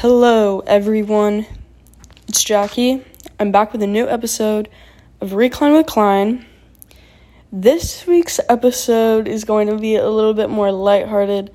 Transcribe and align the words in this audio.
Hello, 0.00 0.60
everyone. 0.60 1.44
It's 2.28 2.44
Jackie. 2.44 3.04
I'm 3.40 3.50
back 3.50 3.72
with 3.72 3.82
a 3.82 3.86
new 3.88 4.08
episode 4.08 4.68
of 5.20 5.32
Recline 5.32 5.72
with 5.72 5.86
Klein. 5.86 6.46
This 7.50 8.06
week's 8.06 8.38
episode 8.48 9.26
is 9.26 9.42
going 9.42 9.66
to 9.66 9.76
be 9.76 9.96
a 9.96 10.08
little 10.08 10.34
bit 10.34 10.50
more 10.50 10.70
lighthearted. 10.70 11.52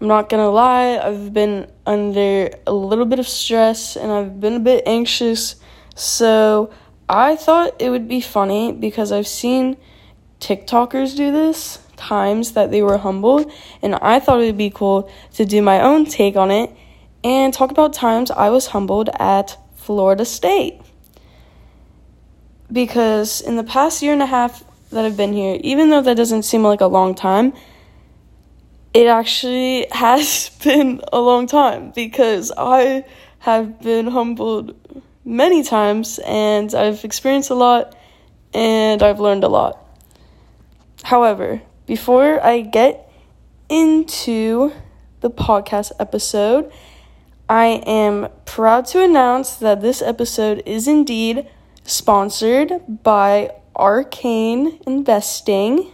I'm 0.00 0.08
not 0.08 0.30
gonna 0.30 0.48
lie, 0.48 0.96
I've 0.96 1.34
been 1.34 1.70
under 1.84 2.48
a 2.66 2.72
little 2.72 3.04
bit 3.04 3.18
of 3.18 3.28
stress 3.28 3.94
and 3.94 4.10
I've 4.10 4.40
been 4.40 4.54
a 4.54 4.60
bit 4.60 4.84
anxious, 4.86 5.56
so 5.94 6.70
I 7.10 7.36
thought 7.36 7.74
it 7.78 7.90
would 7.90 8.08
be 8.08 8.22
funny 8.22 8.72
because 8.72 9.12
I've 9.12 9.28
seen 9.28 9.76
TikTokers 10.40 11.14
do 11.14 11.30
this 11.30 11.86
times 11.98 12.52
that 12.52 12.70
they 12.70 12.80
were 12.80 12.96
humbled, 12.96 13.52
and 13.82 13.96
I 13.96 14.18
thought 14.18 14.40
it 14.40 14.46
would 14.46 14.56
be 14.56 14.70
cool 14.70 15.10
to 15.34 15.44
do 15.44 15.60
my 15.60 15.82
own 15.82 16.06
take 16.06 16.36
on 16.36 16.50
it 16.50 16.74
and 17.26 17.52
talk 17.52 17.72
about 17.72 17.92
times 17.92 18.30
I 18.30 18.50
was 18.50 18.68
humbled 18.68 19.10
at 19.18 19.58
Florida 19.74 20.24
State. 20.24 20.80
Because 22.70 23.40
in 23.40 23.56
the 23.56 23.64
past 23.64 24.00
year 24.00 24.12
and 24.12 24.22
a 24.22 24.26
half 24.26 24.62
that 24.90 25.04
I've 25.04 25.16
been 25.16 25.32
here, 25.32 25.58
even 25.60 25.90
though 25.90 26.02
that 26.02 26.16
doesn't 26.16 26.44
seem 26.44 26.62
like 26.62 26.80
a 26.80 26.86
long 26.86 27.16
time, 27.16 27.52
it 28.94 29.08
actually 29.08 29.88
has 29.90 30.50
been 30.62 31.00
a 31.12 31.18
long 31.18 31.48
time 31.48 31.90
because 31.96 32.52
I 32.56 33.04
have 33.40 33.82
been 33.82 34.06
humbled 34.06 34.76
many 35.24 35.64
times 35.64 36.20
and 36.24 36.72
I've 36.76 37.04
experienced 37.04 37.50
a 37.50 37.56
lot 37.56 37.96
and 38.54 39.02
I've 39.02 39.18
learned 39.18 39.42
a 39.42 39.48
lot. 39.48 39.84
However, 41.02 41.60
before 41.86 42.40
I 42.40 42.60
get 42.60 43.10
into 43.68 44.70
the 45.22 45.30
podcast 45.30 45.90
episode, 45.98 46.70
I 47.48 47.80
am 47.86 48.28
proud 48.44 48.86
to 48.86 49.00
announce 49.00 49.54
that 49.56 49.80
this 49.80 50.02
episode 50.02 50.64
is 50.66 50.88
indeed 50.88 51.48
sponsored 51.84 52.72
by 53.04 53.52
Arcane 53.76 54.80
Investing. 54.84 55.92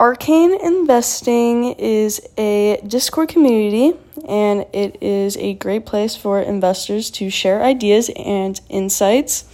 Arcane 0.00 0.52
Investing 0.64 1.74
is 1.74 2.20
a 2.36 2.80
Discord 2.84 3.28
community 3.28 3.92
and 4.26 4.66
it 4.72 5.00
is 5.00 5.36
a 5.36 5.54
great 5.54 5.86
place 5.86 6.16
for 6.16 6.40
investors 6.40 7.08
to 7.12 7.30
share 7.30 7.62
ideas 7.62 8.10
and 8.16 8.60
insights. 8.68 9.44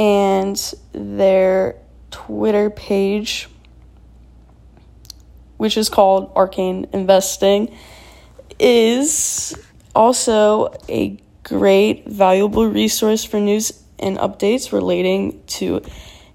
And 0.00 0.60
their 0.92 1.76
Twitter 2.10 2.70
page, 2.70 3.48
which 5.58 5.76
is 5.76 5.88
called 5.88 6.32
Arcane 6.34 6.88
Investing, 6.92 7.72
is 8.58 9.54
also 9.96 10.72
a 10.88 11.18
great, 11.42 12.06
valuable 12.06 12.68
resource 12.68 13.24
for 13.24 13.40
news 13.40 13.82
and 13.98 14.18
updates 14.18 14.72
relating 14.72 15.42
to 15.46 15.82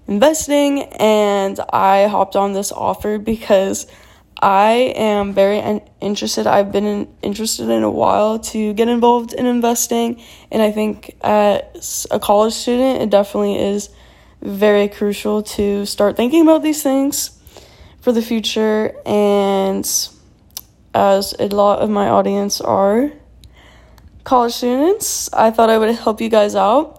investing. 0.08 0.82
And 0.98 1.58
I 1.72 2.08
hopped 2.08 2.36
on 2.36 2.52
this 2.52 2.72
offer 2.72 3.18
because 3.18 3.86
I 4.42 4.92
am 4.96 5.32
very 5.32 5.80
interested. 6.00 6.48
I've 6.48 6.72
been 6.72 6.84
in, 6.84 7.08
interested 7.22 7.68
in 7.68 7.84
a 7.84 7.90
while 7.90 8.40
to 8.40 8.74
get 8.74 8.88
involved 8.88 9.32
in 9.32 9.46
investing. 9.46 10.20
And 10.50 10.60
I 10.60 10.72
think 10.72 11.16
as 11.22 12.06
a 12.10 12.18
college 12.18 12.52
student, 12.52 13.02
it 13.02 13.10
definitely 13.10 13.56
is 13.56 13.90
very 14.40 14.88
crucial 14.88 15.44
to 15.44 15.86
start 15.86 16.16
thinking 16.16 16.42
about 16.42 16.64
these 16.64 16.82
things 16.82 17.38
for 18.00 18.10
the 18.10 18.22
future. 18.22 18.92
And 19.06 19.86
as 20.94 21.34
a 21.38 21.48
lot 21.48 21.78
of 21.78 21.88
my 21.88 22.08
audience 22.08 22.60
are 22.60 23.12
college 24.24 24.52
students. 24.52 25.32
I 25.32 25.50
thought 25.50 25.70
I 25.70 25.78
would 25.78 25.94
help 25.94 26.20
you 26.20 26.28
guys 26.28 26.54
out. 26.54 26.98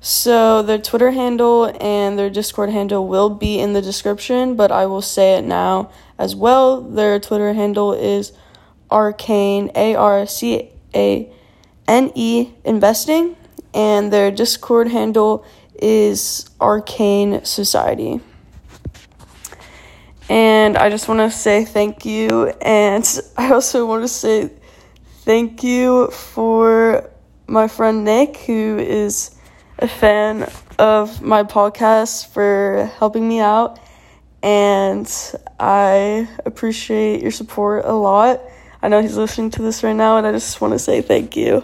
So, 0.00 0.62
their 0.62 0.78
Twitter 0.78 1.10
handle 1.10 1.74
and 1.80 2.16
their 2.18 2.30
Discord 2.30 2.70
handle 2.70 3.08
will 3.08 3.30
be 3.30 3.58
in 3.58 3.72
the 3.72 3.82
description, 3.82 4.54
but 4.54 4.70
I 4.70 4.86
will 4.86 5.02
say 5.02 5.34
it 5.34 5.44
now 5.44 5.90
as 6.18 6.36
well. 6.36 6.80
Their 6.80 7.18
Twitter 7.18 7.52
handle 7.52 7.92
is 7.92 8.32
arcane, 8.90 9.70
A 9.74 9.96
R 9.96 10.24
C 10.26 10.70
A 10.94 11.32
N 11.88 12.12
E 12.14 12.50
investing, 12.64 13.36
and 13.74 14.12
their 14.12 14.30
Discord 14.30 14.88
handle 14.88 15.44
is 15.74 16.48
arcane 16.60 17.44
society. 17.44 18.20
And 20.28 20.76
I 20.76 20.90
just 20.90 21.08
want 21.08 21.20
to 21.20 21.36
say 21.36 21.64
thank 21.64 22.04
you, 22.04 22.48
and 22.60 23.04
I 23.36 23.52
also 23.52 23.86
want 23.86 24.04
to 24.04 24.08
say 24.08 24.50
Thank 25.28 25.62
you 25.62 26.06
for 26.08 27.10
my 27.46 27.68
friend 27.68 28.02
Nick, 28.02 28.38
who 28.38 28.78
is 28.78 29.36
a 29.78 29.86
fan 29.86 30.50
of 30.78 31.20
my 31.20 31.42
podcast, 31.42 32.28
for 32.28 32.90
helping 32.96 33.28
me 33.28 33.38
out. 33.38 33.78
And 34.42 35.06
I 35.60 36.26
appreciate 36.46 37.20
your 37.20 37.30
support 37.30 37.84
a 37.84 37.92
lot. 37.92 38.40
I 38.80 38.88
know 38.88 39.02
he's 39.02 39.18
listening 39.18 39.50
to 39.50 39.60
this 39.60 39.82
right 39.82 39.92
now, 39.94 40.16
and 40.16 40.26
I 40.26 40.32
just 40.32 40.62
want 40.62 40.72
to 40.72 40.78
say 40.78 41.02
thank 41.02 41.36
you. 41.36 41.62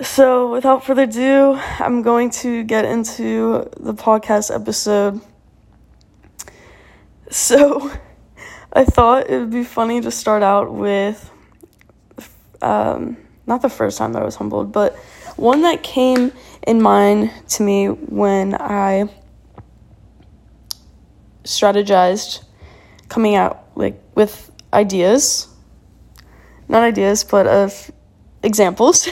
So, 0.00 0.52
without 0.52 0.84
further 0.84 1.02
ado, 1.02 1.58
I'm 1.80 2.02
going 2.02 2.30
to 2.44 2.62
get 2.62 2.84
into 2.84 3.68
the 3.80 3.94
podcast 3.94 4.54
episode. 4.54 5.20
So, 7.32 7.90
I 8.72 8.84
thought 8.84 9.28
it 9.28 9.40
would 9.40 9.50
be 9.50 9.64
funny 9.64 10.00
to 10.02 10.12
start 10.12 10.44
out 10.44 10.72
with 10.72 11.28
um, 12.62 13.16
not 13.46 13.62
the 13.62 13.68
first 13.68 13.98
time 13.98 14.12
that 14.12 14.22
I 14.22 14.24
was 14.24 14.36
humbled, 14.36 14.72
but 14.72 14.96
one 15.36 15.62
that 15.62 15.82
came 15.82 16.32
in 16.66 16.82
mind 16.82 17.30
to 17.48 17.62
me 17.62 17.86
when 17.86 18.54
I 18.54 19.08
strategized 21.44 22.44
coming 23.08 23.34
out 23.34 23.64
like 23.74 24.00
with 24.14 24.50
ideas. 24.72 25.48
Not 26.68 26.84
ideas 26.84 27.24
but 27.24 27.46
of 27.46 27.90
examples 28.42 29.08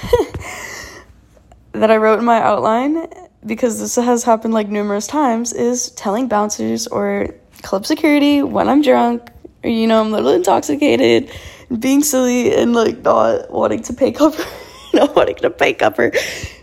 that 1.72 1.90
I 1.90 1.96
wrote 1.96 2.20
in 2.20 2.24
my 2.24 2.40
outline 2.40 3.06
because 3.44 3.80
this 3.80 3.96
has 3.96 4.24
happened 4.24 4.54
like 4.54 4.68
numerous 4.68 5.06
times 5.06 5.52
is 5.52 5.90
telling 5.92 6.28
bouncers 6.28 6.86
or 6.86 7.34
club 7.62 7.86
security 7.86 8.42
when 8.42 8.68
I'm 8.68 8.82
drunk 8.82 9.30
or 9.64 9.70
you 9.70 9.86
know 9.86 10.00
I'm 10.00 10.08
a 10.08 10.16
little 10.16 10.32
intoxicated 10.32 11.30
being 11.76 12.02
silly 12.02 12.54
and 12.54 12.72
like 12.74 13.02
not 13.02 13.50
wanting 13.50 13.82
to 13.84 13.92
pay 13.92 14.12
cover, 14.12 14.44
not 14.94 15.14
wanting 15.14 15.36
to 15.36 15.50
pay 15.50 15.74
cover, 15.74 16.12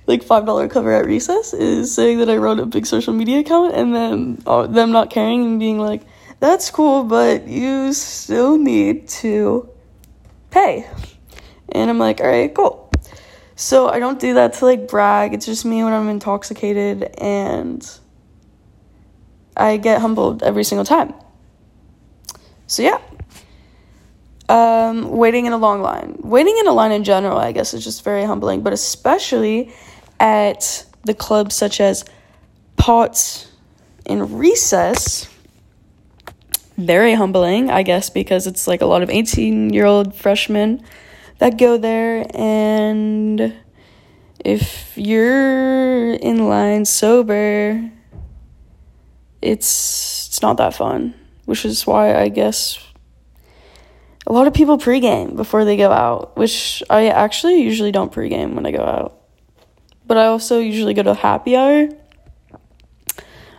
like 0.07 0.23
five 0.23 0.45
dollar 0.45 0.67
cover 0.67 0.91
at 0.93 1.05
recess 1.05 1.53
is 1.53 1.93
saying 1.93 2.19
that 2.19 2.29
I 2.29 2.37
run 2.37 2.59
a 2.59 2.65
big 2.65 2.85
social 2.85 3.13
media 3.13 3.39
account 3.39 3.75
and 3.75 3.95
then 3.95 4.41
uh, 4.45 4.67
them 4.67 4.91
not 4.91 5.09
caring 5.09 5.43
and 5.43 5.59
being 5.59 5.79
like, 5.79 6.01
that's 6.39 6.69
cool, 6.69 7.03
but 7.03 7.47
you 7.47 7.93
still 7.93 8.57
need 8.57 9.07
to 9.07 9.69
pay. 10.51 10.87
And 11.69 11.89
I'm 11.89 11.97
like, 11.97 12.19
all 12.21 12.27
right, 12.27 12.53
cool. 12.53 12.91
So 13.55 13.87
I 13.87 13.99
don't 13.99 14.19
do 14.19 14.33
that 14.33 14.53
to 14.53 14.65
like 14.65 14.87
brag. 14.87 15.33
It's 15.33 15.45
just 15.45 15.65
me 15.65 15.83
when 15.83 15.93
I'm 15.93 16.09
intoxicated 16.09 17.03
and 17.17 17.89
I 19.55 19.77
get 19.77 20.01
humbled 20.01 20.43
every 20.43 20.63
single 20.63 20.85
time. 20.85 21.13
So 22.67 22.83
yeah, 22.83 22.99
um, 24.49 25.09
waiting 25.09 25.45
in 25.45 25.53
a 25.53 25.57
long 25.57 25.81
line. 25.81 26.17
Waiting 26.19 26.57
in 26.59 26.67
a 26.67 26.71
line 26.71 26.91
in 26.91 27.03
general, 27.03 27.37
I 27.37 27.51
guess, 27.51 27.73
is 27.73 27.83
just 27.83 28.03
very 28.03 28.23
humbling, 28.23 28.61
but 28.61 28.73
especially 28.73 29.73
at 30.19 30.85
the 31.03 31.13
clubs 31.13 31.55
such 31.55 31.81
as 31.81 32.05
Potts 32.77 33.51
and 34.05 34.39
Recess. 34.39 35.29
Very 36.77 37.13
humbling, 37.13 37.71
I 37.71 37.83
guess, 37.83 38.09
because 38.09 38.47
it's 38.47 38.67
like 38.67 38.81
a 38.81 38.85
lot 38.85 39.01
of 39.01 39.09
18 39.09 39.71
year 39.73 39.85
old 39.85 40.13
freshmen 40.13 40.83
that 41.37 41.57
go 41.57 41.77
there, 41.77 42.25
and 42.33 43.53
if 44.43 44.93
you're 44.97 46.13
in 46.13 46.47
line 46.47 46.85
sober, 46.85 47.91
it's 49.41 50.27
it's 50.27 50.41
not 50.41 50.57
that 50.57 50.73
fun, 50.73 51.13
which 51.45 51.65
is 51.65 51.87
why 51.87 52.15
I 52.15 52.29
guess 52.29 52.77
a 54.27 54.33
lot 54.33 54.47
of 54.47 54.53
people 54.53 54.77
pregame 54.77 55.35
before 55.35 55.65
they 55.65 55.77
go 55.77 55.91
out, 55.91 56.35
which 56.37 56.83
I 56.89 57.07
actually 57.09 57.61
usually 57.61 57.91
don't 57.91 58.11
pregame 58.11 58.53
when 58.53 58.65
I 58.65 58.71
go 58.71 58.83
out. 58.83 59.21
But 60.07 60.17
I 60.17 60.25
also 60.27 60.59
usually 60.59 60.93
go 60.93 61.03
to 61.03 61.13
happy 61.13 61.55
hour. 61.55 61.89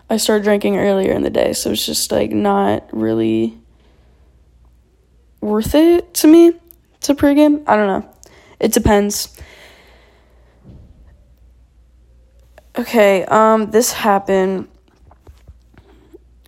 I 0.08 0.16
start 0.16 0.42
drinking 0.44 0.76
earlier 0.76 1.12
in 1.12 1.22
the 1.22 1.30
day, 1.30 1.52
so 1.52 1.72
it's 1.72 1.84
just 1.84 2.12
like 2.12 2.30
not 2.30 2.88
really 2.92 3.58
worth 5.40 5.74
it 5.74 6.14
to 6.14 6.28
me 6.28 6.52
to 7.02 7.14
pregame. 7.14 7.62
I 7.66 7.76
don't 7.76 7.86
know. 7.86 8.14
It 8.60 8.72
depends. 8.72 9.36
Okay, 12.78 13.24
um 13.24 13.70
this 13.70 13.92
happened 13.92 14.68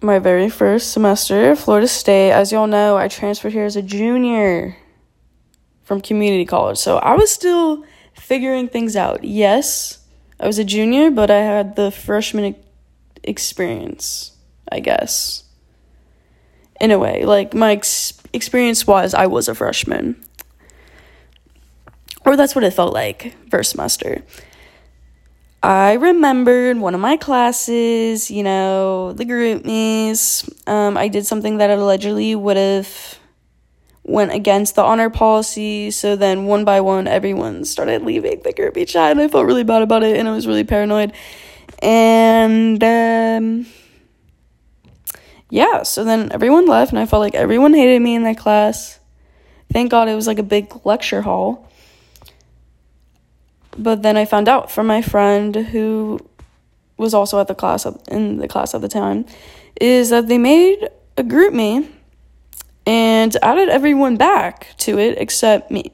my 0.02 0.18
very 0.18 0.48
first 0.48 0.92
semester 0.92 1.56
Florida 1.56 1.88
State. 1.88 2.30
As 2.30 2.52
y'all 2.52 2.66
know, 2.66 2.96
I 2.96 3.08
transferred 3.08 3.52
here 3.52 3.64
as 3.64 3.76
a 3.76 3.82
junior 3.82 4.76
from 5.82 6.00
community 6.00 6.44
college. 6.44 6.78
So 6.78 6.98
I 6.98 7.14
was 7.14 7.30
still 7.30 7.84
figuring 8.14 8.68
things 8.68 8.96
out. 8.96 9.24
Yes, 9.24 9.98
I 10.38 10.46
was 10.46 10.58
a 10.58 10.64
junior, 10.64 11.10
but 11.10 11.30
I 11.30 11.38
had 11.38 11.76
the 11.76 11.90
freshman 11.90 12.54
experience, 13.24 14.36
I 14.70 14.80
guess. 14.80 15.44
In 16.80 16.90
a 16.90 16.98
way, 16.98 17.24
like 17.24 17.54
my 17.54 17.72
ex- 17.72 18.12
experience 18.32 18.86
was 18.86 19.14
I 19.14 19.26
was 19.26 19.48
a 19.48 19.54
freshman. 19.54 20.22
Or 22.24 22.36
that's 22.36 22.54
what 22.54 22.62
it 22.62 22.72
felt 22.72 22.92
like 22.92 23.34
first 23.50 23.72
semester. 23.72 24.22
I 25.62 25.94
remembered 25.94 26.78
one 26.78 26.94
of 26.94 27.00
my 27.00 27.16
classes, 27.16 28.30
you 28.30 28.44
know, 28.44 29.12
the 29.12 29.24
GroupMes. 29.24 30.48
Um, 30.68 30.96
I 30.96 31.08
did 31.08 31.26
something 31.26 31.58
that 31.58 31.70
allegedly 31.70 32.34
would 32.36 32.56
have 32.56 33.18
went 34.04 34.32
against 34.32 34.76
the 34.76 34.82
honor 34.82 35.10
policy. 35.10 35.90
So 35.90 36.14
then 36.14 36.46
one 36.46 36.64
by 36.64 36.80
one, 36.80 37.08
everyone 37.08 37.64
started 37.64 38.02
leaving 38.02 38.40
the 38.42 38.52
GroupMe 38.52 38.86
chat, 38.86 39.10
and 39.10 39.20
I 39.20 39.26
felt 39.26 39.46
really 39.46 39.64
bad 39.64 39.82
about 39.82 40.04
it, 40.04 40.16
and 40.16 40.28
I 40.28 40.32
was 40.32 40.46
really 40.46 40.64
paranoid. 40.64 41.12
And 41.82 42.82
um, 42.82 43.66
yeah, 45.50 45.82
so 45.82 46.04
then 46.04 46.30
everyone 46.32 46.66
left, 46.66 46.92
and 46.92 47.00
I 47.00 47.06
felt 47.06 47.20
like 47.20 47.34
everyone 47.34 47.74
hated 47.74 48.00
me 48.00 48.14
in 48.14 48.22
that 48.22 48.38
class. 48.38 49.00
Thank 49.72 49.90
God 49.90 50.08
it 50.08 50.14
was 50.14 50.26
like 50.28 50.38
a 50.38 50.44
big 50.44 50.86
lecture 50.86 51.22
hall. 51.22 51.67
But 53.78 54.02
then 54.02 54.16
I 54.16 54.24
found 54.24 54.48
out 54.48 54.70
from 54.70 54.86
my 54.86 55.02
friend 55.02 55.54
who 55.54 56.18
was 56.96 57.14
also 57.14 57.40
at 57.40 57.46
the 57.46 57.54
class 57.54 57.86
in 58.08 58.38
the 58.38 58.48
class 58.48 58.74
at 58.74 58.80
the 58.80 58.88
time 58.88 59.24
is 59.80 60.10
that 60.10 60.26
they 60.26 60.36
made 60.36 60.88
a 61.16 61.22
GroupMe 61.22 61.88
and 62.84 63.36
added 63.42 63.68
everyone 63.68 64.16
back 64.16 64.74
to 64.78 64.98
it 64.98 65.16
except 65.18 65.70
me. 65.70 65.92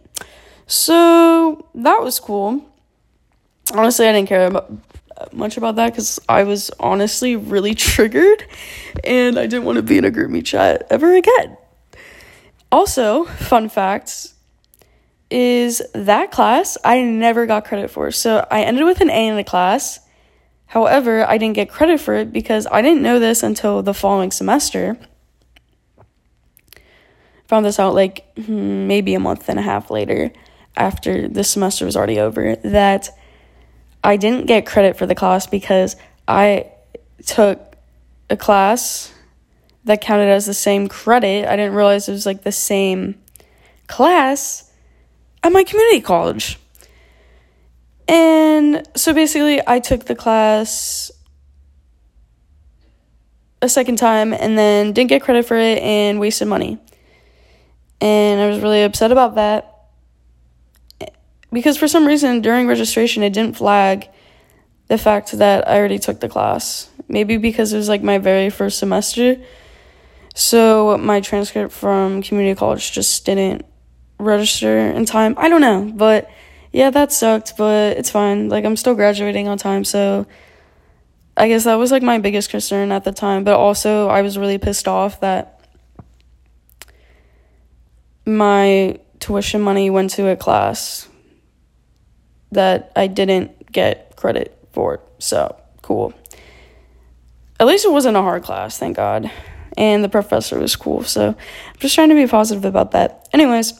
So 0.66 1.66
that 1.75 2.00
was 2.00 2.19
cool. 2.19 2.64
Honestly, 3.75 4.06
I 4.08 4.12
didn't 4.12 4.28
care 4.28 4.46
about, 4.46 4.72
much 5.32 5.56
about 5.58 5.76
that 5.76 5.92
because 5.92 6.19
I 6.28 6.44
was 6.44 6.70
honestly 6.80 7.37
really 7.37 7.75
triggered 7.90 8.44
and 9.02 9.38
I 9.38 9.46
didn't 9.46 9.64
want 9.64 9.76
to 9.76 9.82
be 9.82 9.98
in 9.98 10.04
a 10.04 10.10
GroupMe 10.10 10.44
chat 10.44 10.87
ever 10.88 11.14
again. 11.14 11.58
Also, 12.72 13.25
fun 13.25 13.69
facts 13.69 14.33
is 15.34 15.82
that 15.94 16.31
class 16.31 16.78
I 16.84 17.02
never 17.02 17.44
got 17.44 17.64
credit 17.64 17.90
for. 17.90 18.12
So 18.12 18.46
I 18.52 18.62
ended 18.62 18.84
with 18.84 19.00
an 19.00 19.10
A 19.10 19.26
in 19.26 19.34
the 19.34 19.42
class. 19.42 19.98
However, 20.66 21.26
I 21.26 21.38
didn't 21.38 21.56
get 21.56 21.69
credit 21.69 21.98
for 21.98 22.14
it 22.14 22.32
because 22.32 22.69
I 22.70 22.82
didn't 22.82 23.02
know 23.02 23.19
this 23.19 23.42
until 23.42 23.82
the 23.82 23.92
following 23.92 24.31
semester. 24.31 24.96
Found 27.48 27.66
this 27.66 27.81
out 27.81 27.94
like 27.94 28.25
hmm, 28.36 28.86
maybe 28.86 29.14
a 29.14 29.19
month 29.19 29.48
and 29.48 29.58
a 29.58 29.62
half 29.62 29.90
later 29.90 30.31
after 30.76 31.26
the 31.26 31.42
semester 31.42 31.84
was 31.84 31.96
already 31.96 32.20
over 32.20 32.54
that 32.54 33.08
I 34.04 34.16
didn't 34.16 34.46
get 34.46 34.66
credit 34.66 34.96
for 34.96 35.04
the 35.04 35.16
class 35.16 35.48
because 35.48 35.96
I 36.28 36.70
took 37.26 37.75
a 38.30 38.37
class 38.37 39.12
that 39.82 40.00
counted 40.00 40.28
as 40.28 40.46
the 40.46 40.54
same 40.54 40.87
credit. 40.87 41.48
I 41.48 41.56
didn't 41.56 41.75
realize 41.75 42.08
it 42.08 42.12
was 42.12 42.25
like 42.25 42.44
the 42.44 42.52
same 42.52 43.16
class 43.88 44.63
at 45.44 45.52
my 45.52 45.62
community 45.62 46.00
college. 46.00 46.58
And 48.08 48.88
so 48.96 49.12
basically, 49.12 49.61
I 49.67 49.79
took 49.79 50.06
the 50.06 50.14
class 50.14 51.12
a 53.62 53.69
second 53.69 53.96
time 53.96 54.32
and 54.32 54.58
then 54.58 54.93
didn't 54.93 55.11
get 55.11 55.23
credit 55.23 55.46
for 55.46 55.56
it 55.56 55.79
and 55.82 56.19
wasted 56.19 56.49
money. 56.49 56.79
And 58.00 58.41
I 58.41 58.49
was 58.49 58.61
really 58.61 58.82
upset 58.82 59.12
about 59.12 59.37
that 59.37 59.70
because 61.52 61.79
for 61.79 61.88
some 61.88 62.06
reason 62.06 62.40
during 62.43 62.67
registration 62.67 63.23
it 63.23 63.32
didn't 63.32 63.56
flag 63.56 64.08
the 64.88 64.99
fact 64.99 65.32
that 65.32 65.67
I 65.67 65.79
already 65.79 65.99
took 65.99 66.20
the 66.20 66.29
class. 66.29 66.90
Maybe 67.08 67.37
because 67.37 67.73
it 67.73 67.76
was 67.76 67.88
like 67.88 68.02
my 68.02 68.19
very 68.19 68.50
first 68.50 68.79
semester. 68.79 69.37
So 70.35 70.99
my 70.99 71.20
transcript 71.20 71.73
from 71.73 72.23
community 72.23 72.58
college 72.58 72.93
just 72.93 73.25
didn't 73.25 73.64
register 74.19 74.78
in 74.78 75.05
time. 75.05 75.34
I 75.38 75.49
don't 75.49 75.61
know, 75.61 75.90
but 75.94 76.31
yeah, 76.72 76.90
that 76.90 77.12
sucked, 77.12 77.56
but 77.56 77.96
it's 77.96 78.11
fine. 78.11 78.49
Like 78.49 78.64
I'm 78.64 78.76
still 78.76 78.94
graduating 78.94 79.49
on 79.49 79.58
time, 79.58 79.84
so 79.84 80.26
I 81.37 81.49
guess 81.49 81.64
that 81.64 81.75
was 81.75 81.90
like 81.90 82.02
my 82.02 82.19
biggest 82.19 82.50
concern 82.50 82.93
at 82.93 83.05
the 83.05 83.12
time, 83.12 83.44
but 83.44 83.55
also 83.55 84.08
I 84.08 84.22
was 84.22 84.38
really 84.38 84.58
pissed 84.58 84.87
off 84.87 85.20
that 85.20 85.61
my 88.26 88.99
tuition 89.20 89.61
money 89.61 89.90
went 89.90 90.11
to 90.11 90.28
a 90.28 90.37
class 90.37 91.08
that 92.52 92.93
I 92.96 93.06
didn't 93.06 93.72
get 93.72 94.16
credit 94.16 94.56
for. 94.72 95.00
So, 95.19 95.56
cool. 95.82 96.14
At 97.61 97.66
least 97.66 97.84
it 97.84 97.93
wasn't 97.93 98.16
a 98.16 98.22
hard 98.22 98.43
class, 98.43 98.78
thank 98.78 98.96
God. 98.96 99.31
And 99.76 100.05
the 100.05 100.08
professor 100.08 100.58
was 100.58 100.76
cool. 100.76 101.05
So, 101.05 101.28
I'm 101.28 101.78
just 101.81 101.94
trying 101.94 102.11
to 102.11 102.14
be 102.14 102.26
positive 102.26 102.64
about 102.64 102.93
that. 102.93 103.28
Anyways, 103.32 103.72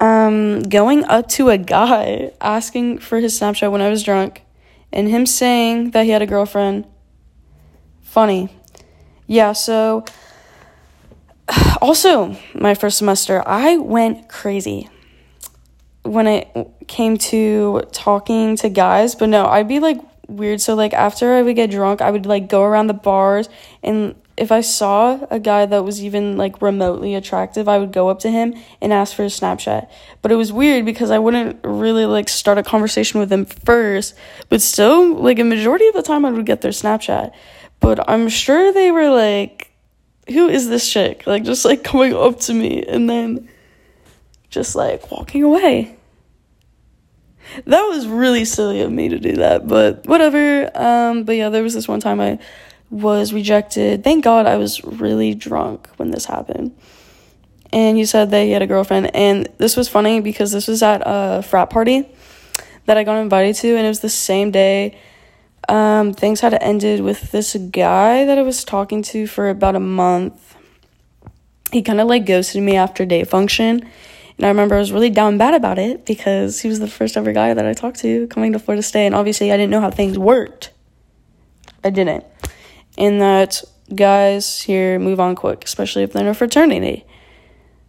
um, 0.00 0.62
going 0.62 1.04
up 1.04 1.28
to 1.28 1.50
a 1.50 1.58
guy 1.58 2.32
asking 2.40 2.98
for 2.98 3.20
his 3.20 3.38
Snapchat 3.38 3.70
when 3.70 3.82
I 3.82 3.88
was 3.88 4.02
drunk 4.02 4.42
and 4.92 5.08
him 5.08 5.26
saying 5.26 5.90
that 5.90 6.04
he 6.04 6.10
had 6.10 6.22
a 6.22 6.26
girlfriend. 6.26 6.86
Funny. 8.00 8.48
Yeah, 9.26 9.52
so 9.52 10.04
also 11.82 12.36
my 12.54 12.74
first 12.74 12.98
semester, 12.98 13.46
I 13.46 13.76
went 13.76 14.28
crazy 14.28 14.88
when 16.02 16.26
it 16.26 16.48
came 16.88 17.18
to 17.18 17.82
talking 17.92 18.56
to 18.56 18.68
guys, 18.68 19.14
but 19.14 19.28
no, 19.28 19.46
I'd 19.46 19.68
be 19.68 19.80
like 19.80 20.00
weird. 20.28 20.60
So 20.60 20.74
like 20.74 20.94
after 20.94 21.34
I 21.34 21.42
would 21.42 21.56
get 21.56 21.70
drunk, 21.70 22.00
I 22.00 22.10
would 22.10 22.26
like 22.26 22.48
go 22.48 22.62
around 22.62 22.86
the 22.86 22.94
bars 22.94 23.48
and 23.82 24.14
if 24.40 24.50
I 24.50 24.62
saw 24.62 25.20
a 25.30 25.38
guy 25.38 25.66
that 25.66 25.84
was 25.84 26.02
even 26.02 26.38
like 26.38 26.62
remotely 26.62 27.14
attractive, 27.14 27.68
I 27.68 27.76
would 27.76 27.92
go 27.92 28.08
up 28.08 28.20
to 28.20 28.30
him 28.30 28.54
and 28.80 28.90
ask 28.90 29.14
for 29.14 29.22
his 29.22 29.38
Snapchat. 29.38 29.86
But 30.22 30.32
it 30.32 30.36
was 30.36 30.50
weird 30.50 30.86
because 30.86 31.10
I 31.10 31.18
wouldn't 31.18 31.60
really 31.62 32.06
like 32.06 32.30
start 32.30 32.56
a 32.56 32.62
conversation 32.62 33.20
with 33.20 33.30
him 33.30 33.44
first, 33.44 34.14
but 34.48 34.62
still, 34.62 35.14
like 35.14 35.38
a 35.38 35.44
majority 35.44 35.86
of 35.88 35.94
the 35.94 36.02
time, 36.02 36.24
I 36.24 36.30
would 36.30 36.46
get 36.46 36.62
their 36.62 36.70
Snapchat. 36.70 37.32
But 37.80 38.08
I'm 38.08 38.30
sure 38.30 38.72
they 38.72 38.90
were 38.90 39.10
like, 39.10 39.72
who 40.26 40.48
is 40.48 40.70
this 40.70 40.90
chick? 40.90 41.26
Like, 41.26 41.44
just 41.44 41.66
like 41.66 41.84
coming 41.84 42.14
up 42.14 42.40
to 42.40 42.54
me 42.54 42.82
and 42.82 43.10
then 43.10 43.46
just 44.48 44.74
like 44.74 45.10
walking 45.10 45.44
away. 45.44 45.96
That 47.66 47.82
was 47.82 48.06
really 48.06 48.46
silly 48.46 48.80
of 48.80 48.90
me 48.90 49.10
to 49.10 49.18
do 49.18 49.32
that, 49.36 49.68
but 49.68 50.06
whatever. 50.06 50.70
Um, 50.74 51.24
but 51.24 51.32
yeah, 51.32 51.50
there 51.50 51.62
was 51.62 51.74
this 51.74 51.88
one 51.88 52.00
time 52.00 52.22
I 52.22 52.38
was 52.90 53.32
rejected. 53.32 54.02
Thank 54.02 54.24
God 54.24 54.46
I 54.46 54.56
was 54.56 54.82
really 54.84 55.34
drunk 55.34 55.88
when 55.96 56.10
this 56.10 56.26
happened. 56.26 56.76
And 57.72 57.96
he 57.96 58.04
said 58.04 58.30
that 58.32 58.42
he 58.42 58.50
had 58.50 58.62
a 58.62 58.66
girlfriend. 58.66 59.14
And 59.14 59.48
this 59.58 59.76
was 59.76 59.88
funny 59.88 60.20
because 60.20 60.50
this 60.50 60.66
was 60.66 60.82
at 60.82 61.02
a 61.06 61.42
frat 61.42 61.70
party 61.70 62.08
that 62.86 62.96
I 62.96 63.04
got 63.04 63.20
invited 63.20 63.54
to, 63.56 63.76
and 63.76 63.86
it 63.86 63.88
was 63.88 64.00
the 64.00 64.08
same 64.08 64.50
day. 64.50 64.98
Um, 65.68 66.12
things 66.12 66.40
had 66.40 66.54
ended 66.54 67.00
with 67.02 67.30
this 67.30 67.54
guy 67.54 68.24
that 68.24 68.38
I 68.38 68.42
was 68.42 68.64
talking 68.64 69.02
to 69.02 69.28
for 69.28 69.48
about 69.48 69.76
a 69.76 69.80
month. 69.80 70.56
He 71.70 71.82
kind 71.82 72.00
of 72.00 72.08
like 72.08 72.26
ghosted 72.26 72.60
me 72.62 72.76
after 72.76 73.06
day 73.06 73.22
function. 73.22 73.88
And 74.36 74.46
I 74.46 74.48
remember 74.48 74.74
I 74.74 74.78
was 74.78 74.90
really 74.90 75.10
down 75.10 75.38
bad 75.38 75.54
about 75.54 75.78
it 75.78 76.06
because 76.06 76.60
he 76.60 76.68
was 76.68 76.80
the 76.80 76.88
first 76.88 77.16
ever 77.16 77.32
guy 77.32 77.54
that 77.54 77.64
I 77.64 77.74
talked 77.74 78.00
to 78.00 78.26
coming 78.28 78.52
to 78.54 78.58
Florida 78.58 78.82
State. 78.82 79.06
And 79.06 79.14
obviously, 79.14 79.52
I 79.52 79.56
didn't 79.56 79.70
know 79.70 79.82
how 79.82 79.90
things 79.90 80.18
worked. 80.18 80.72
I 81.84 81.90
didn't 81.90 82.24
in 82.96 83.18
that 83.18 83.62
guys 83.94 84.60
here 84.60 84.98
move 84.98 85.20
on 85.20 85.34
quick, 85.34 85.64
especially 85.64 86.02
if 86.02 86.12
they're 86.12 86.22
in 86.22 86.28
a 86.28 86.34
fraternity. 86.34 87.04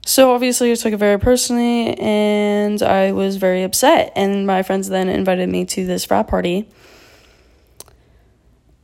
So 0.05 0.33
obviously, 0.33 0.71
I 0.71 0.75
took 0.75 0.93
it 0.93 0.97
very 0.97 1.19
personally, 1.19 1.97
and 1.99 2.81
I 2.81 3.11
was 3.11 3.37
very 3.37 3.63
upset. 3.63 4.11
And 4.15 4.47
my 4.47 4.63
friends 4.63 4.89
then 4.89 5.09
invited 5.09 5.47
me 5.47 5.65
to 5.65 5.85
this 5.85 6.05
frat 6.05 6.27
party, 6.27 6.67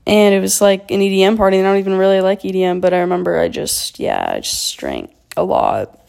and 0.05 0.35
it 0.35 0.39
was 0.39 0.61
like 0.61 0.91
an 0.91 0.99
EDM 0.99 1.37
party. 1.37 1.57
And 1.57 1.65
I 1.65 1.71
don't 1.71 1.79
even 1.79 1.97
really 1.97 2.21
like 2.21 2.41
EDM, 2.41 2.81
but 2.81 2.93
I 2.93 2.99
remember 2.99 3.39
I 3.39 3.47
just 3.47 3.99
yeah, 3.99 4.33
I 4.35 4.39
just 4.41 4.77
drank 4.77 5.11
a 5.35 5.43
lot, 5.43 5.99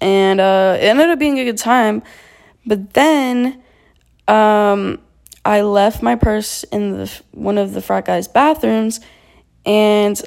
and 0.00 0.40
uh, 0.40 0.78
it 0.80 0.84
ended 0.84 1.10
up 1.10 1.18
being 1.18 1.38
a 1.38 1.44
good 1.44 1.58
time. 1.58 2.02
But 2.64 2.94
then, 2.94 3.62
um, 4.26 4.98
I 5.46 5.62
left 5.62 6.02
my 6.02 6.16
purse 6.16 6.64
in 6.64 6.98
the 6.98 7.20
one 7.30 7.56
of 7.56 7.72
the 7.72 7.80
frat 7.80 8.04
guys' 8.04 8.26
bathrooms, 8.26 8.98
and 9.64 10.20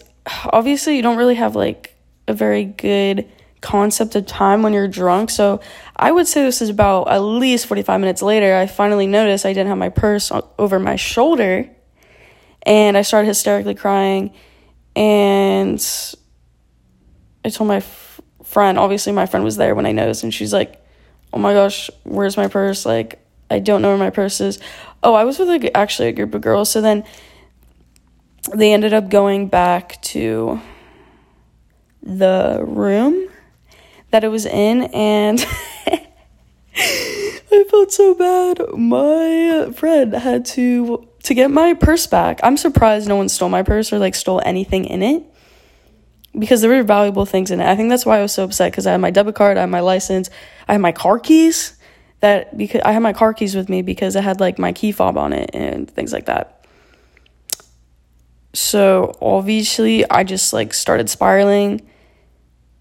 obviously 0.45 0.95
you 0.95 1.01
don't 1.01 1.17
really 1.17 1.35
have 1.35 1.57
like 1.57 1.93
a 2.29 2.33
very 2.33 2.63
good 2.63 3.29
concept 3.59 4.15
of 4.15 4.25
time 4.25 4.63
when 4.63 4.71
you're 4.71 4.87
drunk. 4.87 5.29
So 5.29 5.59
I 5.93 6.09
would 6.09 6.25
say 6.25 6.43
this 6.43 6.61
is 6.61 6.69
about 6.69 7.09
at 7.09 7.17
least 7.17 7.65
45 7.65 7.99
minutes 7.99 8.21
later. 8.21 8.55
I 8.55 8.65
finally 8.65 9.07
noticed 9.07 9.45
I 9.45 9.51
didn't 9.51 9.67
have 9.67 9.77
my 9.77 9.89
purse 9.89 10.31
over 10.57 10.79
my 10.79 10.95
shoulder, 10.95 11.69
and 12.63 12.95
I 12.95 13.01
started 13.01 13.27
hysterically 13.27 13.75
crying, 13.75 14.33
and 14.95 15.85
I 17.43 17.49
told 17.49 17.67
my 17.67 17.77
f- 17.77 18.21
friend, 18.45 18.77
obviously 18.79 19.11
my 19.11 19.25
friend 19.25 19.43
was 19.43 19.57
there 19.57 19.75
when 19.75 19.85
I 19.85 19.91
noticed, 19.91 20.23
and 20.23 20.33
she's 20.33 20.53
like, 20.53 20.81
"Oh 21.33 21.39
my 21.39 21.51
gosh, 21.53 21.89
where's 22.05 22.37
my 22.37 22.47
purse?" 22.47 22.85
Like, 22.85 23.19
I 23.49 23.59
don't 23.59 23.81
know 23.81 23.89
where 23.89 23.97
my 23.97 24.09
purse 24.09 24.41
is. 24.41 24.59
Oh, 25.01 25.13
I 25.13 25.23
was 25.23 25.39
with 25.39 25.47
like 25.47 25.71
actually 25.75 26.09
a 26.09 26.13
group 26.13 26.33
of 26.33 26.41
girls. 26.41 26.69
So 26.69 26.81
then 26.81 27.03
they 28.53 28.73
ended 28.73 28.93
up 28.93 29.09
going 29.09 29.47
back 29.47 30.01
to 30.03 30.61
the 32.01 32.63
room 32.65 33.27
that 34.11 34.23
it 34.23 34.29
was 34.29 34.45
in, 34.45 34.83
and 34.83 35.45
I 36.75 37.65
felt 37.69 37.91
so 37.91 38.15
bad. 38.15 38.61
My 38.77 39.71
friend 39.75 40.13
had 40.13 40.45
to 40.47 41.07
to 41.23 41.33
get 41.33 41.51
my 41.51 41.73
purse 41.73 42.07
back. 42.07 42.39
I'm 42.43 42.57
surprised 42.57 43.07
no 43.07 43.15
one 43.15 43.29
stole 43.29 43.49
my 43.49 43.63
purse 43.63 43.91
or 43.91 43.99
like 43.99 44.15
stole 44.15 44.41
anything 44.45 44.85
in 44.85 45.03
it 45.03 45.23
because 46.37 46.61
there 46.61 46.69
were 46.69 46.83
valuable 46.83 47.25
things 47.25 47.51
in 47.51 47.59
it. 47.59 47.67
I 47.67 47.75
think 47.75 47.89
that's 47.89 48.05
why 48.05 48.19
I 48.19 48.21
was 48.21 48.33
so 48.33 48.45
upset 48.45 48.71
because 48.71 48.87
I 48.87 48.91
had 48.91 49.01
my 49.01 49.11
debit 49.11 49.35
card, 49.35 49.57
I 49.57 49.61
had 49.61 49.69
my 49.69 49.81
license, 49.81 50.29
I 50.67 50.73
had 50.73 50.81
my 50.81 50.91
car 50.91 51.19
keys. 51.19 51.75
That 52.21 52.57
because 52.57 52.81
I 52.83 52.91
had 52.91 53.01
my 53.01 53.13
car 53.13 53.33
keys 53.33 53.55
with 53.55 53.69
me 53.69 53.81
because 53.81 54.15
it 54.15 54.23
had 54.23 54.39
like 54.39 54.59
my 54.59 54.73
key 54.73 54.91
fob 54.91 55.17
on 55.17 55.31
it 55.31 55.51
and 55.53 55.89
things 55.89 56.11
like 56.11 56.25
that. 56.25 56.65
So 58.53 59.15
obviously, 59.21 60.09
I 60.09 60.23
just 60.23 60.51
like 60.51 60.73
started 60.73 61.09
spiraling. 61.09 61.81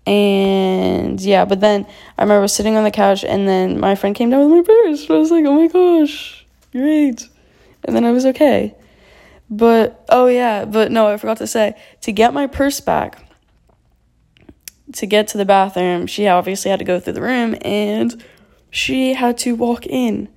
And 0.07 1.21
yeah, 1.21 1.45
but 1.45 1.61
then 1.61 1.87
I 2.17 2.23
remember 2.23 2.49
sitting 2.49 2.77
on 2.77 2.85
the 2.85 2.91
couch, 2.91 3.25
and 3.25 3.47
then 3.47 3.79
my 3.79 3.95
friend 3.95 4.17
came 4.17 4.31
down 4.31 4.51
with 4.51 4.59
my 4.59 4.63
purse. 4.63 5.03
And 5.03 5.11
I 5.11 5.19
was 5.19 5.31
like, 5.31 5.45
oh 5.45 5.55
my 5.55 5.69
gosh, 5.69 6.47
great. 6.73 7.29
And 7.85 7.95
then 7.95 8.05
I 8.05 8.11
was 8.11 8.25
okay. 8.27 8.75
But 9.51 10.05
oh 10.09 10.27
yeah, 10.27 10.65
but 10.65 10.91
no, 10.91 11.09
I 11.09 11.17
forgot 11.17 11.39
to 11.39 11.47
say 11.47 11.75
to 12.03 12.13
get 12.13 12.35
my 12.35 12.47
purse 12.47 12.81
back, 12.81 13.25
to 14.95 15.07
get 15.07 15.29
to 15.29 15.39
the 15.39 15.45
bathroom, 15.45 16.07
she 16.07 16.27
obviously 16.27 16.71
had 16.71 16.79
to 16.79 16.85
go 16.85 16.99
through 16.99 17.13
the 17.15 17.23
room 17.23 17.55
and 17.63 18.23
she 18.71 19.15
had 19.15 19.39
to 19.39 19.55
walk 19.55 19.87
in 19.87 20.29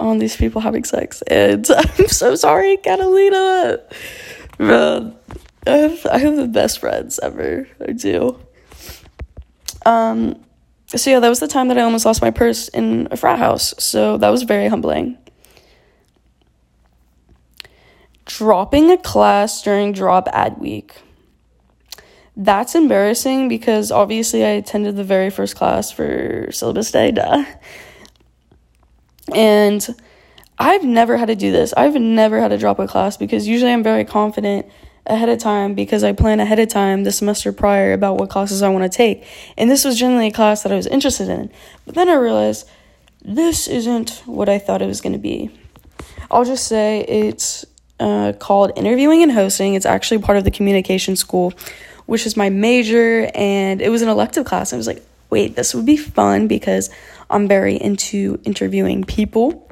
on 0.00 0.18
these 0.18 0.36
people 0.36 0.60
having 0.60 0.84
sex. 0.84 1.22
And 1.22 1.66
I'm 1.76 2.08
so 2.08 2.34
sorry, 2.34 2.76
Catalina. 2.78 3.80
Man, 4.58 5.16
I 5.66 5.70
have, 5.70 6.06
I 6.06 6.18
have 6.18 6.36
the 6.36 6.48
best 6.48 6.78
friends 6.78 7.18
ever. 7.20 7.68
I 7.86 7.92
do. 7.92 8.38
Um, 9.86 10.44
so 10.86 11.10
yeah, 11.10 11.20
that 11.20 11.28
was 11.28 11.40
the 11.40 11.48
time 11.48 11.68
that 11.68 11.78
I 11.78 11.82
almost 11.82 12.06
lost 12.06 12.22
my 12.22 12.30
purse 12.30 12.68
in 12.68 13.08
a 13.10 13.16
frat 13.16 13.38
house. 13.38 13.74
So 13.78 14.16
that 14.18 14.30
was 14.30 14.42
very 14.42 14.68
humbling. 14.68 15.18
Dropping 18.24 18.90
a 18.90 18.98
class 18.98 19.62
during 19.62 19.92
drop 19.92 20.28
ad 20.32 20.58
week. 20.58 20.96
That's 22.38 22.76
embarrassing 22.76 23.48
because 23.48 23.90
obviously 23.90 24.44
I 24.44 24.50
attended 24.50 24.94
the 24.94 25.02
very 25.02 25.28
first 25.28 25.56
class 25.56 25.90
for 25.90 26.48
syllabus 26.52 26.92
day, 26.92 27.10
duh. 27.10 27.44
And 29.34 29.86
I've 30.56 30.84
never 30.84 31.16
had 31.16 31.26
to 31.26 31.34
do 31.34 31.50
this. 31.50 31.74
I've 31.76 31.96
never 31.96 32.40
had 32.40 32.48
to 32.48 32.58
drop 32.58 32.78
a 32.78 32.86
class 32.86 33.16
because 33.16 33.48
usually 33.48 33.72
I'm 33.72 33.82
very 33.82 34.04
confident 34.04 34.66
ahead 35.04 35.28
of 35.28 35.38
time 35.38 35.74
because 35.74 36.04
I 36.04 36.12
plan 36.12 36.38
ahead 36.38 36.60
of 36.60 36.68
time 36.68 37.02
the 37.02 37.10
semester 37.10 37.52
prior 37.52 37.92
about 37.92 38.18
what 38.18 38.30
classes 38.30 38.62
I 38.62 38.68
want 38.68 38.90
to 38.90 38.96
take. 38.96 39.26
And 39.56 39.68
this 39.68 39.84
was 39.84 39.98
generally 39.98 40.28
a 40.28 40.32
class 40.32 40.62
that 40.62 40.70
I 40.70 40.76
was 40.76 40.86
interested 40.86 41.28
in. 41.28 41.50
But 41.86 41.96
then 41.96 42.08
I 42.08 42.14
realized 42.14 42.68
this 43.24 43.66
isn't 43.66 44.22
what 44.26 44.48
I 44.48 44.58
thought 44.58 44.80
it 44.80 44.86
was 44.86 45.00
going 45.00 45.12
to 45.12 45.18
be. 45.18 45.50
I'll 46.30 46.44
just 46.44 46.68
say 46.68 47.00
it's 47.00 47.64
uh, 47.98 48.32
called 48.38 48.72
Interviewing 48.76 49.22
and 49.22 49.32
Hosting. 49.32 49.74
It's 49.74 49.86
actually 49.86 50.18
part 50.18 50.38
of 50.38 50.44
the 50.44 50.50
communication 50.50 51.16
school, 51.16 51.52
which 52.08 52.24
is 52.24 52.38
my 52.38 52.48
major, 52.48 53.30
and 53.34 53.82
it 53.82 53.90
was 53.90 54.00
an 54.00 54.08
elective 54.08 54.46
class. 54.46 54.72
I 54.72 54.78
was 54.78 54.86
like, 54.86 55.04
wait, 55.28 55.56
this 55.56 55.74
would 55.74 55.84
be 55.84 55.98
fun 55.98 56.48
because 56.48 56.88
I'm 57.28 57.46
very 57.46 57.76
into 57.76 58.40
interviewing 58.44 59.04
people. 59.04 59.68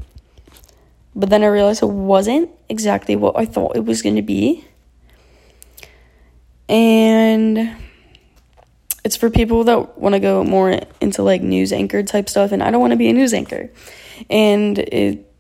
But 1.15 1.31
then 1.31 1.43
I 1.43 1.47
realized 1.47 1.83
it 1.83 1.87
wasn't 1.87 2.51
exactly 2.69 3.17
what 3.17 3.39
I 3.39 3.47
thought 3.47 3.75
it 3.75 3.87
was 3.87 4.03
going 4.03 4.17
to 4.17 4.23
be. 4.23 4.67
And 6.69 7.75
it's 9.03 9.17
for 9.17 9.31
people 9.31 9.65
that 9.65 9.97
want 9.97 10.15
to 10.15 10.21
go 10.21 10.45
more 10.45 10.79
into 11.01 11.23
like 11.23 11.41
news 11.41 11.73
anchor 11.73 12.03
type 12.03 12.29
stuff, 12.29 12.53
and 12.53 12.63
I 12.63 12.71
don't 12.71 12.83
want 12.83 12.91
to 12.91 12.99
be 12.99 13.09
a 13.09 13.15
news 13.15 13.33
anchor. 13.33 13.71
And 14.29 14.79
it 14.79 15.33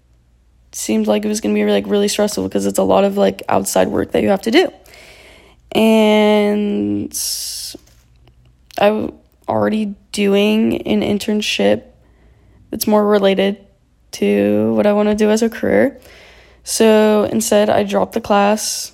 seemed 0.72 1.06
like 1.06 1.26
it 1.26 1.28
was 1.28 1.42
going 1.42 1.54
to 1.54 1.62
be 1.62 1.70
like 1.70 1.88
really 1.88 2.08
stressful 2.08 2.44
because 2.44 2.64
it's 2.64 2.78
a 2.78 2.84
lot 2.84 3.04
of 3.04 3.18
like 3.18 3.42
outside 3.50 3.88
work 3.88 4.12
that 4.12 4.22
you 4.22 4.30
have 4.30 4.40
to 4.42 4.50
do. 4.50 4.72
And 5.76 7.12
I'm 8.78 9.12
already 9.46 9.94
doing 10.10 10.80
an 10.86 11.02
internship 11.02 11.84
that's 12.70 12.86
more 12.86 13.06
related 13.06 13.58
to 14.12 14.72
what 14.74 14.86
I 14.86 14.94
want 14.94 15.10
to 15.10 15.14
do 15.14 15.30
as 15.30 15.42
a 15.42 15.50
career. 15.50 16.00
So 16.64 17.24
instead, 17.24 17.68
I 17.68 17.82
dropped 17.82 18.14
the 18.14 18.22
class 18.22 18.90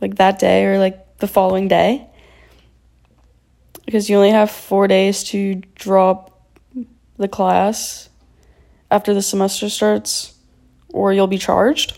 like 0.00 0.16
that 0.16 0.40
day 0.40 0.64
or 0.64 0.78
like 0.78 1.18
the 1.18 1.28
following 1.28 1.68
day 1.68 2.08
because 3.84 4.10
you 4.10 4.16
only 4.16 4.30
have 4.30 4.50
four 4.50 4.88
days 4.88 5.22
to 5.24 5.62
drop 5.76 6.48
the 7.16 7.28
class 7.28 8.08
after 8.90 9.14
the 9.14 9.22
semester 9.22 9.68
starts 9.68 10.34
or 10.88 11.12
you'll 11.12 11.28
be 11.28 11.38
charged. 11.38 11.96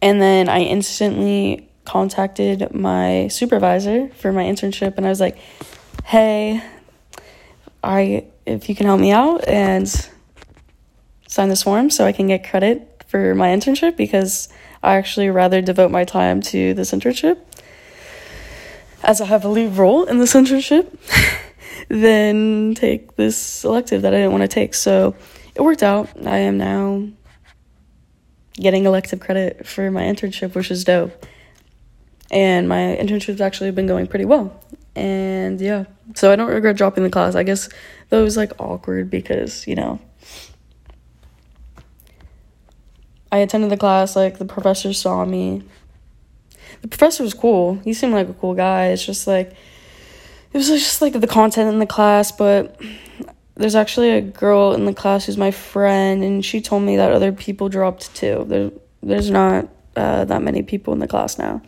And 0.00 0.22
then 0.22 0.48
I 0.48 0.60
instantly 0.60 1.68
contacted 1.84 2.74
my 2.74 3.28
supervisor 3.28 4.08
for 4.10 4.32
my 4.32 4.44
internship 4.44 4.96
and 4.96 5.06
I 5.06 5.08
was 5.08 5.20
like, 5.20 5.36
"Hey, 6.04 6.62
I 7.82 8.26
if 8.46 8.68
you 8.68 8.74
can 8.74 8.86
help 8.86 9.00
me 9.00 9.12
out 9.12 9.46
and 9.48 9.88
sign 11.28 11.48
this 11.48 11.62
form 11.62 11.90
so 11.90 12.04
I 12.04 12.12
can 12.12 12.26
get 12.26 12.48
credit 12.48 13.04
for 13.06 13.34
my 13.34 13.48
internship 13.48 13.96
because 13.96 14.48
I 14.82 14.96
actually 14.96 15.30
rather 15.30 15.60
devote 15.60 15.90
my 15.90 16.04
time 16.04 16.40
to 16.42 16.74
this 16.74 16.92
internship 16.92 17.38
as 19.02 19.20
I 19.20 19.26
have 19.26 19.44
a 19.44 19.48
lead 19.48 19.76
role 19.76 20.04
in 20.04 20.18
this 20.18 20.34
internship 20.34 20.96
than 21.88 22.74
take 22.74 23.16
this 23.16 23.64
elective 23.64 24.02
that 24.02 24.14
I 24.14 24.18
didn't 24.18 24.32
want 24.32 24.42
to 24.42 24.48
take. 24.48 24.74
So 24.74 25.14
it 25.54 25.62
worked 25.62 25.82
out. 25.82 26.08
I 26.24 26.38
am 26.38 26.58
now 26.58 27.08
getting 28.54 28.84
elective 28.84 29.20
credit 29.20 29.66
for 29.66 29.90
my 29.90 30.02
internship, 30.02 30.54
which 30.54 30.70
is 30.70 30.84
dope. 30.84 31.26
And 32.32 32.68
my 32.68 32.96
internship's 32.98 33.40
actually 33.40 33.70
been 33.70 33.86
going 33.86 34.06
pretty 34.06 34.24
well. 34.24 34.58
And 34.96 35.60
yeah, 35.60 35.84
so 36.14 36.32
I 36.32 36.36
don't 36.36 36.48
regret 36.48 36.76
dropping 36.76 37.04
the 37.04 37.10
class. 37.10 37.34
I 37.34 37.42
guess 37.42 37.68
that 38.08 38.20
was 38.20 38.36
like 38.36 38.52
awkward 38.58 39.10
because, 39.10 39.66
you 39.66 39.74
know, 39.74 40.00
I 43.30 43.38
attended 43.38 43.70
the 43.70 43.76
class, 43.76 44.16
like 44.16 44.38
the 44.38 44.44
professor 44.44 44.92
saw 44.92 45.24
me. 45.24 45.62
The 46.82 46.88
professor 46.88 47.22
was 47.22 47.32
cool. 47.34 47.80
He 47.84 47.92
seemed 47.92 48.12
like 48.12 48.28
a 48.28 48.34
cool 48.34 48.54
guy. 48.54 48.86
It's 48.88 49.04
just 49.04 49.26
like 49.26 49.54
it 50.52 50.58
was 50.58 50.68
just 50.68 51.00
like 51.00 51.14
the 51.14 51.26
content 51.26 51.72
in 51.72 51.78
the 51.78 51.86
class, 51.86 52.30
but 52.30 52.78
there's 53.54 53.74
actually 53.74 54.10
a 54.10 54.20
girl 54.20 54.74
in 54.74 54.84
the 54.84 54.92
class 54.92 55.24
who's 55.24 55.38
my 55.38 55.50
friend, 55.50 56.22
and 56.22 56.44
she 56.44 56.60
told 56.60 56.82
me 56.82 56.96
that 56.96 57.12
other 57.12 57.32
people 57.32 57.70
dropped 57.70 58.14
too. 58.14 58.44
There, 58.48 58.70
there's 59.02 59.30
not 59.30 59.68
uh, 59.96 60.26
that 60.26 60.42
many 60.42 60.62
people 60.62 60.92
in 60.92 60.98
the 60.98 61.08
class 61.08 61.38
now, 61.38 61.62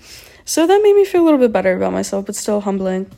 so 0.45 0.67
that 0.67 0.83
made 0.83 0.95
me 0.95 1.05
feel 1.05 1.23
a 1.23 1.25
little 1.25 1.39
bit 1.39 1.53
better 1.53 1.77
about 1.77 1.93
myself, 1.93 2.27
but 2.27 2.35
still 2.35 2.61
humbling. 2.61 3.11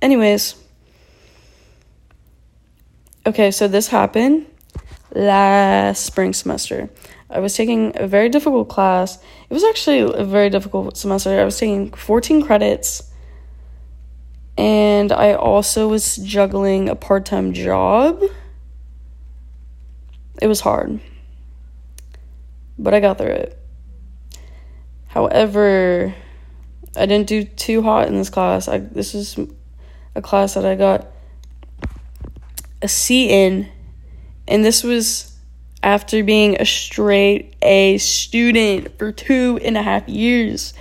Anyways, 0.00 0.54
okay, 3.26 3.50
so 3.50 3.66
this 3.66 3.88
happened 3.88 4.46
last 5.12 6.04
spring 6.04 6.32
semester. 6.32 6.88
I 7.30 7.40
was 7.40 7.54
taking 7.54 7.92
a 7.96 8.06
very 8.06 8.28
difficult 8.28 8.68
class. 8.68 9.18
It 9.50 9.52
was 9.52 9.64
actually 9.64 10.00
a 10.00 10.24
very 10.24 10.50
difficult 10.50 10.96
semester. 10.96 11.38
I 11.38 11.44
was 11.44 11.58
taking 11.58 11.92
14 11.92 12.42
credits, 12.42 13.10
and 14.56 15.12
I 15.12 15.34
also 15.34 15.88
was 15.88 16.16
juggling 16.16 16.88
a 16.88 16.94
part 16.94 17.26
time 17.26 17.52
job. 17.52 18.22
It 20.40 20.46
was 20.46 20.60
hard, 20.60 21.00
but 22.78 22.94
I 22.94 23.00
got 23.00 23.18
through 23.18 23.26
it. 23.26 23.58
However, 25.08 26.14
I 26.96 27.06
didn't 27.06 27.26
do 27.26 27.44
too 27.44 27.82
hot 27.82 28.08
in 28.08 28.14
this 28.14 28.30
class. 28.30 28.68
I 28.68 28.78
this 28.78 29.14
is 29.14 29.38
a 30.14 30.22
class 30.22 30.54
that 30.54 30.64
I 30.64 30.74
got 30.74 31.08
a 32.80 32.88
C 32.88 33.28
in 33.28 33.68
and 34.46 34.64
this 34.64 34.82
was 34.82 35.36
after 35.82 36.24
being 36.24 36.56
a 36.60 36.64
straight 36.64 37.54
A 37.62 37.98
student 37.98 38.98
for 38.98 39.12
two 39.12 39.60
and 39.62 39.76
a 39.76 39.82
half 39.82 40.08
years 40.08 40.74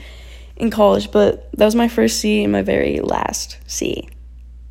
in 0.55 0.71
college. 0.71 1.11
But 1.11 1.51
that 1.53 1.65
was 1.65 1.75
my 1.75 1.87
first 1.87 2.19
C 2.19 2.43
and 2.43 2.51
my 2.51 2.61
very 2.61 2.99
last 2.99 3.57
C 3.67 4.09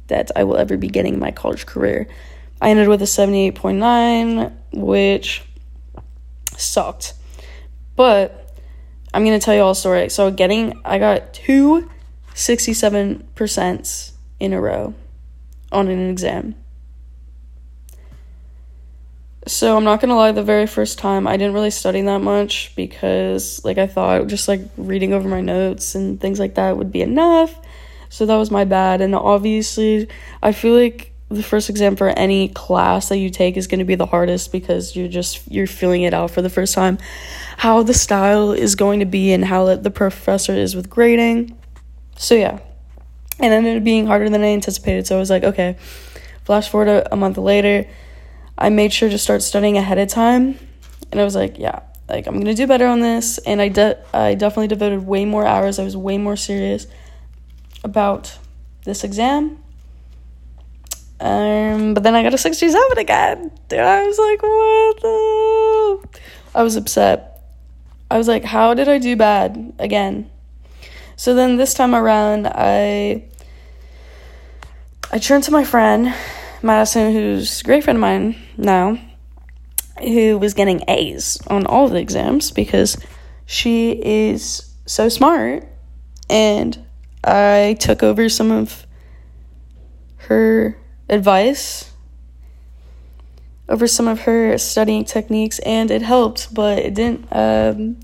that 0.09 0.31
I 0.37 0.45
will 0.45 0.57
ever 0.57 0.77
be 0.77 0.89
getting 0.89 1.15
in 1.15 1.21
my 1.21 1.31
college 1.31 1.67
career. 1.67 2.09
I 2.61 2.71
ended 2.71 2.89
with 2.89 3.03
a 3.03 3.07
78.9, 3.07 4.53
which 4.73 5.43
sucked. 6.57 7.15
But 7.97 8.46
I'm 9.17 9.25
to 9.39 9.43
tell 9.43 9.55
you 9.55 9.63
all 9.63 9.71
a 9.71 9.75
story. 9.75 10.11
So, 10.11 10.31
getting, 10.31 10.79
I 10.85 10.99
got 10.99 11.33
two 11.33 11.91
67% 12.35 14.13
in 14.39 14.53
a 14.53 14.61
row 14.61 14.93
on 15.73 15.89
an 15.89 16.11
exam. 16.11 16.55
So 19.47 19.75
I'm 19.75 19.85
not 19.85 20.01
gonna 20.01 20.17
lie, 20.17 20.33
the 20.33 20.43
very 20.43 20.67
first 20.67 20.99
time 20.99 21.27
I 21.27 21.39
didn't 21.39 21.55
really 21.55 21.71
study 21.71 22.03
that 22.03 22.21
much 22.21 22.75
because 22.77 23.65
like 23.65 23.79
I 23.79 23.87
thought 23.87 24.27
just 24.27 24.49
like 24.49 24.61
reading 24.77 25.15
over 25.15 25.29
my 25.29 25.41
notes 25.41 25.95
and 25.95 26.21
things 26.21 26.39
like 26.39 26.57
that 26.57 26.77
would 26.77 26.93
be 26.93 27.01
enough. 27.01 27.59
So 28.11 28.27
that 28.27 28.37
was 28.37 28.51
my 28.51 28.65
bad. 28.65 29.01
And 29.01 29.15
obviously 29.15 30.09
I 30.43 30.53
feel 30.53 30.75
like 30.75 31.13
the 31.29 31.43
first 31.43 31.69
exam 31.69 31.97
for 31.97 32.09
any 32.09 32.49
class 32.49 33.09
that 33.09 33.19
you 33.19 33.31
take 33.31 33.57
is 33.57 33.67
going 33.67 33.81
to 33.81 33.85
be 33.85 33.97
the 33.97 34.07
hardest 34.07 34.53
because 34.53 34.95
you're 34.95 35.09
just 35.09 35.51
you're 35.51 35.67
feeling 35.67 36.03
it 36.03 36.15
out 36.15 36.31
for 36.31 36.41
the 36.41 36.51
first 36.51 36.75
time 36.75 36.99
how 37.57 37.83
the 37.83 37.95
style 37.95 38.53
is 38.53 38.75
going 38.75 39.01
to 39.01 39.07
be 39.07 39.33
and 39.33 39.45
how 39.45 39.75
the 39.75 39.91
professor 39.91 40.53
is 40.53 40.77
with 40.77 40.89
grading 40.89 41.57
so 42.17 42.35
yeah 42.35 42.61
and 43.41 43.53
it 43.53 43.57
ended 43.57 43.77
up 43.77 43.85
being 43.85 44.07
harder 44.07 44.31
than 44.31 44.43
i 44.43 44.47
anticipated 44.47 45.07
so 45.07 45.17
i 45.17 45.19
was 45.19 45.31
like 45.31 45.43
okay 45.43 45.77
flash 46.45 46.69
forward 46.69 46.89
a, 46.89 47.13
a 47.13 47.17
month 47.17 47.39
later 47.39 47.87
I 48.59 48.71
made 48.71 48.93
sure 48.93 49.09
to 49.09 49.19
start 49.19 49.43
studying 49.43 49.77
ahead 49.77 49.99
of 49.99 50.09
time. 50.09 50.59
And 51.13 51.21
I 51.21 51.25
was 51.25 51.35
like, 51.35 51.59
yeah, 51.59 51.81
like 52.09 52.27
I'm 52.27 52.35
going 52.35 52.47
to 52.47 52.55
do 52.55 52.67
better 52.67 52.87
on 52.87 53.01
this. 53.01 53.39
And 53.39 53.61
I, 53.61 53.69
de- 53.69 53.99
I 54.15 54.35
definitely 54.35 54.69
devoted 54.69 55.07
way 55.07 55.25
more 55.25 55.47
hours. 55.47 55.79
I 55.79 55.85
was 55.85 55.97
way 55.97 56.19
more 56.19 56.37
serious 56.37 56.87
about 57.85 58.39
this 58.85 59.05
exam. 59.05 59.63
Um, 61.19 61.95
but 61.95 62.03
then 62.03 62.15
I 62.15 62.23
got 62.23 62.35
a 62.35 62.39
67 62.39 62.99
again. 62.99 63.51
And 63.71 63.81
I 63.81 64.07
was 64.07 64.19
like, 64.19 64.43
what 64.43 65.01
the? 65.01 66.21
I 66.55 66.63
was 66.63 66.77
upset. 66.77 67.43
I 68.11 68.19
was 68.19 68.29
like, 68.29 68.45
how 68.45 68.75
did 68.75 68.89
I 68.89 68.99
do 68.99 69.17
bad 69.17 69.75
again? 69.79 70.31
So 71.17 71.35
then 71.35 71.57
this 71.57 71.75
time 71.75 71.95
around, 71.95 72.47
I 72.47 73.25
I 75.11 75.19
turned 75.19 75.45
to 75.45 75.51
my 75.51 75.65
friend 75.65 76.15
Madison, 76.63 77.13
who's 77.13 77.61
a 77.61 77.65
great 77.65 77.85
friend 77.85 77.97
of 77.97 78.01
mine 78.01 78.37
now, 78.57 78.99
who 80.01 80.37
was 80.39 80.53
getting 80.55 80.83
A's 80.89 81.39
on 81.47 81.67
all 81.67 81.89
the 81.89 81.99
exams 81.99 82.51
because 82.51 82.97
she 83.47 83.93
is 83.93 84.75
so 84.85 85.09
smart. 85.09 85.67
And 86.29 86.87
I 87.25 87.77
took 87.79 88.03
over 88.03 88.29
some 88.29 88.51
of 88.51 88.87
her 90.17 90.77
advice, 91.09 91.93
over 93.69 93.87
some 93.87 94.09
of 94.09 94.21
her 94.21 94.57
studying 94.59 95.05
techniques, 95.05 95.59
and 95.61 95.91
it 95.91 96.03
helped, 96.03 96.55
but 96.55 96.79
it 96.79 96.95
didn't. 96.95 97.27
Um, 97.31 97.99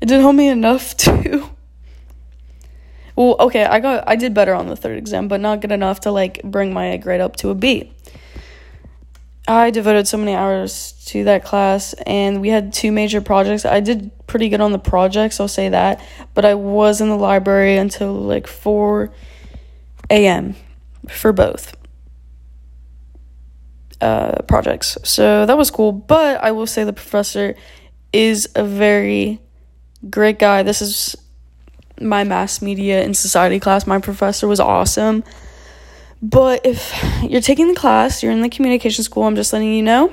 it 0.00 0.06
didn't 0.06 0.20
help 0.20 0.36
me 0.36 0.48
enough 0.48 0.96
to 0.98 1.50
well, 3.18 3.34
okay, 3.40 3.64
I 3.64 3.80
got 3.80 4.04
I 4.06 4.14
did 4.14 4.32
better 4.32 4.54
on 4.54 4.68
the 4.68 4.76
third 4.76 4.96
exam, 4.96 5.26
but 5.26 5.40
not 5.40 5.60
good 5.60 5.72
enough 5.72 5.98
to 6.02 6.12
like 6.12 6.40
bring 6.44 6.72
my 6.72 6.96
grade 6.98 7.20
up 7.20 7.34
to 7.38 7.50
a 7.50 7.54
B. 7.56 7.92
I 9.48 9.70
devoted 9.70 10.06
so 10.06 10.18
many 10.18 10.36
hours 10.36 10.92
to 11.06 11.24
that 11.24 11.44
class 11.44 11.94
and 12.06 12.40
we 12.40 12.50
had 12.50 12.72
two 12.72 12.92
major 12.92 13.20
projects. 13.20 13.64
I 13.64 13.80
did 13.80 14.12
pretty 14.28 14.48
good 14.48 14.60
on 14.60 14.70
the 14.70 14.78
projects, 14.78 15.40
I'll 15.40 15.48
say 15.48 15.68
that, 15.68 16.00
but 16.32 16.44
I 16.44 16.54
was 16.54 17.00
in 17.00 17.08
the 17.08 17.16
library 17.16 17.76
until 17.76 18.12
like 18.12 18.46
4 18.46 19.10
a.m. 20.10 20.54
for 21.08 21.32
both 21.32 21.74
uh, 24.00 24.42
projects. 24.42 24.96
So 25.04 25.46
that 25.46 25.56
was 25.56 25.70
cool, 25.70 25.92
but 25.92 26.42
I 26.42 26.52
will 26.52 26.66
say 26.66 26.84
the 26.84 26.92
professor 26.92 27.54
is 28.12 28.48
a 28.54 28.64
very 28.64 29.40
great 30.08 30.38
guy. 30.38 30.62
This 30.62 30.80
is 30.80 31.16
my 32.00 32.24
mass 32.24 32.62
media 32.62 33.02
and 33.02 33.16
society 33.16 33.58
class, 33.58 33.86
my 33.86 33.98
professor 33.98 34.46
was 34.46 34.60
awesome. 34.60 35.24
But 36.20 36.66
if 36.66 36.92
you're 37.22 37.40
taking 37.40 37.68
the 37.68 37.74
class, 37.74 38.22
you're 38.22 38.32
in 38.32 38.42
the 38.42 38.48
communication 38.48 39.04
school, 39.04 39.24
I'm 39.24 39.36
just 39.36 39.52
letting 39.52 39.72
you 39.72 39.82
know 39.82 40.12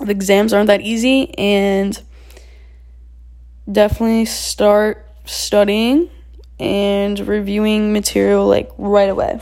the 0.00 0.10
exams 0.10 0.52
aren't 0.52 0.66
that 0.66 0.80
easy 0.80 1.32
and 1.38 2.00
definitely 3.70 4.24
start 4.24 5.06
studying 5.24 6.10
and 6.58 7.18
reviewing 7.20 7.92
material 7.92 8.46
like 8.46 8.70
right 8.78 9.08
away. 9.08 9.40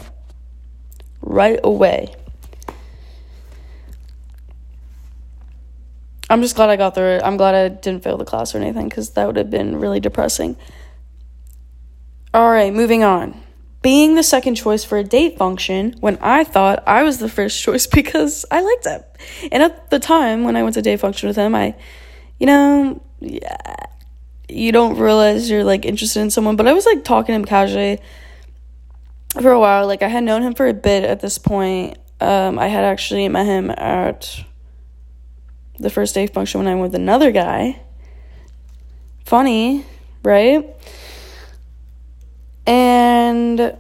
Right 1.20 1.60
away. 1.62 2.14
I'm 6.32 6.40
just 6.40 6.56
glad 6.56 6.70
I 6.70 6.76
got 6.76 6.94
through 6.94 7.16
it. 7.16 7.22
I'm 7.22 7.36
glad 7.36 7.54
I 7.54 7.68
didn't 7.68 8.02
fail 8.02 8.16
the 8.16 8.24
class 8.24 8.54
or 8.54 8.58
anything 8.58 8.88
because 8.88 9.10
that 9.10 9.26
would 9.26 9.36
have 9.36 9.50
been 9.50 9.76
really 9.78 10.00
depressing. 10.00 10.56
All 12.32 12.50
right, 12.50 12.72
moving 12.72 13.04
on. 13.04 13.38
Being 13.82 14.14
the 14.14 14.22
second 14.22 14.54
choice 14.54 14.82
for 14.82 14.96
a 14.96 15.04
date 15.04 15.36
function 15.36 15.94
when 16.00 16.16
I 16.22 16.44
thought 16.44 16.82
I 16.86 17.02
was 17.02 17.18
the 17.18 17.28
first 17.28 17.60
choice 17.62 17.86
because 17.86 18.46
I 18.50 18.62
liked 18.62 18.86
him. 18.86 19.02
And 19.52 19.62
at 19.62 19.90
the 19.90 19.98
time 19.98 20.44
when 20.44 20.56
I 20.56 20.62
went 20.62 20.74
to 20.76 20.80
date 20.80 21.00
function 21.00 21.26
with 21.26 21.36
him, 21.36 21.54
I, 21.54 21.74
you 22.40 22.46
know, 22.46 23.02
yeah, 23.20 23.74
you 24.48 24.72
don't 24.72 24.96
realize 24.96 25.50
you're 25.50 25.64
like 25.64 25.84
interested 25.84 26.20
in 26.20 26.30
someone, 26.30 26.56
but 26.56 26.66
I 26.66 26.72
was 26.72 26.86
like 26.86 27.04
talking 27.04 27.34
to 27.34 27.36
him 27.40 27.44
casually 27.44 28.00
for 29.38 29.50
a 29.50 29.60
while. 29.60 29.86
Like 29.86 30.02
I 30.02 30.08
had 30.08 30.24
known 30.24 30.40
him 30.40 30.54
for 30.54 30.66
a 30.66 30.72
bit 30.72 31.04
at 31.04 31.20
this 31.20 31.36
point. 31.36 31.98
Um, 32.22 32.58
I 32.58 32.68
had 32.68 32.84
actually 32.84 33.28
met 33.28 33.44
him 33.44 33.68
at 33.68 34.46
the 35.82 35.90
first 35.90 36.14
date 36.14 36.32
function 36.32 36.60
when 36.60 36.68
I'm 36.68 36.80
with 36.80 36.94
another 36.94 37.30
guy. 37.30 37.80
Funny, 39.24 39.84
right? 40.22 40.64
And 42.66 43.76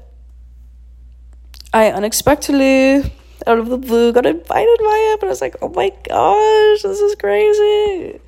I 1.72 1.90
unexpectedly, 1.90 3.12
out 3.46 3.58
of 3.58 3.68
the 3.68 3.78
blue, 3.78 4.12
got 4.12 4.26
invited 4.26 4.78
by 4.78 5.12
him. 5.12 5.18
And 5.20 5.24
I 5.24 5.26
was 5.26 5.40
like, 5.40 5.56
oh 5.62 5.68
my 5.68 5.90
gosh, 6.08 6.82
this 6.82 7.00
is 7.00 7.14
crazy. 7.14 8.20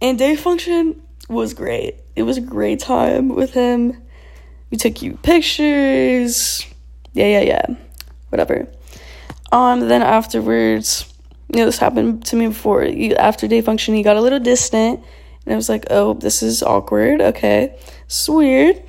And 0.00 0.18
day 0.18 0.36
function 0.36 1.00
was 1.28 1.54
great. 1.54 1.96
It 2.14 2.22
was 2.24 2.36
a 2.36 2.42
great 2.42 2.80
time 2.80 3.28
with 3.28 3.54
him. 3.54 4.02
We 4.70 4.76
took 4.76 4.96
cute 4.96 5.22
pictures. 5.22 6.66
Yeah, 7.12 7.26
yeah, 7.26 7.40
yeah. 7.40 7.66
Whatever. 8.28 8.68
Um, 9.52 9.80
then 9.88 10.02
afterwards, 10.02 11.13
you 11.54 11.60
know, 11.60 11.66
this 11.66 11.78
happened 11.78 12.26
to 12.26 12.34
me 12.36 12.48
before. 12.48 12.84
After 13.16 13.46
day 13.46 13.60
function, 13.60 13.94
he 13.94 14.02
got 14.02 14.16
a 14.16 14.20
little 14.20 14.40
distant. 14.40 15.00
And 15.46 15.52
I 15.52 15.56
was 15.56 15.68
like, 15.68 15.86
oh, 15.88 16.14
this 16.14 16.42
is 16.42 16.64
awkward. 16.64 17.20
Okay. 17.20 17.78
It's 18.06 18.28
weird. 18.28 18.82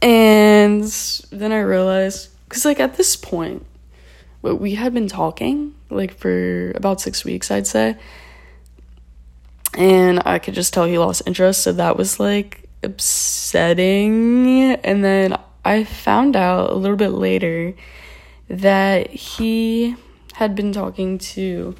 And 0.00 0.82
then 1.30 1.52
I 1.52 1.60
realized, 1.60 2.30
because 2.48 2.64
like 2.64 2.80
at 2.80 2.96
this 2.96 3.14
point, 3.14 3.64
we 4.42 4.74
had 4.74 4.92
been 4.92 5.06
talking 5.06 5.72
like 5.88 6.14
for 6.18 6.72
about 6.72 7.00
six 7.00 7.24
weeks, 7.24 7.52
I'd 7.52 7.68
say. 7.68 7.96
And 9.78 10.20
I 10.26 10.40
could 10.40 10.54
just 10.54 10.74
tell 10.74 10.84
he 10.86 10.98
lost 10.98 11.22
interest. 11.26 11.62
So 11.62 11.70
that 11.74 11.96
was 11.96 12.18
like 12.18 12.68
upsetting. 12.82 14.72
And 14.82 15.04
then 15.04 15.38
I 15.64 15.84
found 15.84 16.34
out 16.34 16.70
a 16.70 16.74
little 16.74 16.96
bit 16.96 17.10
later 17.10 17.72
that 18.48 19.10
he 19.10 19.94
had 20.34 20.54
been 20.54 20.72
talking 20.72 21.18
to 21.18 21.74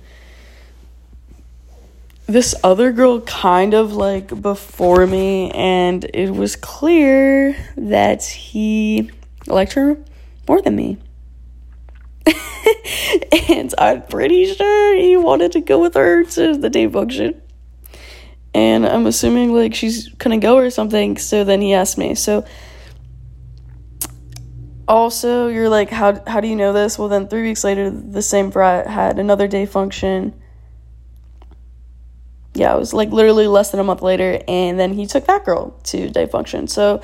this 2.26 2.54
other 2.62 2.92
girl 2.92 3.20
kind 3.20 3.74
of 3.74 3.92
like 3.92 4.40
before 4.40 5.06
me, 5.06 5.50
and 5.50 6.04
it 6.14 6.30
was 6.30 6.56
clear 6.56 7.56
that 7.76 8.24
he 8.24 9.10
liked 9.46 9.72
her 9.72 9.98
more 10.48 10.62
than 10.62 10.76
me. 10.76 10.98
and 13.48 13.74
I'm 13.76 14.02
pretty 14.02 14.54
sure 14.54 14.96
he 14.96 15.16
wanted 15.16 15.52
to 15.52 15.60
go 15.60 15.80
with 15.80 15.94
her 15.94 16.24
to 16.24 16.56
the 16.56 16.70
day 16.70 16.88
function. 16.88 17.40
And 18.54 18.86
I'm 18.86 19.06
assuming 19.06 19.54
like 19.54 19.74
she's 19.74 20.08
gonna 20.08 20.38
go 20.38 20.56
or 20.56 20.70
something, 20.70 21.16
so 21.18 21.44
then 21.44 21.60
he 21.60 21.74
asked 21.74 21.98
me. 21.98 22.14
So 22.14 22.44
also 24.88 25.48
you're 25.48 25.68
like 25.68 25.90
how 25.90 26.22
how 26.26 26.40
do 26.40 26.48
you 26.48 26.56
know 26.56 26.72
this? 26.72 26.98
Well 26.98 27.08
then 27.08 27.28
3 27.28 27.42
weeks 27.42 27.64
later 27.64 27.90
the 27.90 28.22
same 28.22 28.50
brat 28.50 28.86
had 28.86 29.18
another 29.18 29.48
day 29.48 29.66
function 29.66 30.34
yeah, 32.54 32.74
it 32.74 32.78
was 32.78 32.92
like 32.92 33.10
literally 33.10 33.46
less 33.46 33.70
than 33.70 33.80
a 33.80 33.84
month 33.84 34.02
later, 34.02 34.40
and 34.46 34.78
then 34.78 34.92
he 34.92 35.06
took 35.06 35.26
that 35.26 35.44
girl 35.44 35.78
to 35.84 36.10
day 36.10 36.26
function. 36.26 36.66
So, 36.68 37.00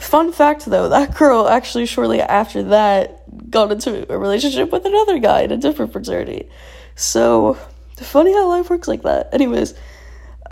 fun 0.00 0.32
fact 0.32 0.64
though, 0.64 0.88
that 0.88 1.16
girl 1.16 1.48
actually 1.48 1.86
shortly 1.86 2.20
after 2.20 2.62
that 2.64 3.50
got 3.50 3.70
into 3.70 4.12
a 4.12 4.18
relationship 4.18 4.72
with 4.72 4.84
another 4.84 5.18
guy 5.18 5.42
in 5.42 5.52
a 5.52 5.56
different 5.56 5.92
fraternity. 5.92 6.48
So, 6.96 7.56
funny 7.96 8.32
how 8.32 8.48
life 8.48 8.70
works 8.70 8.88
like 8.88 9.02
that. 9.02 9.32
Anyways, 9.32 9.74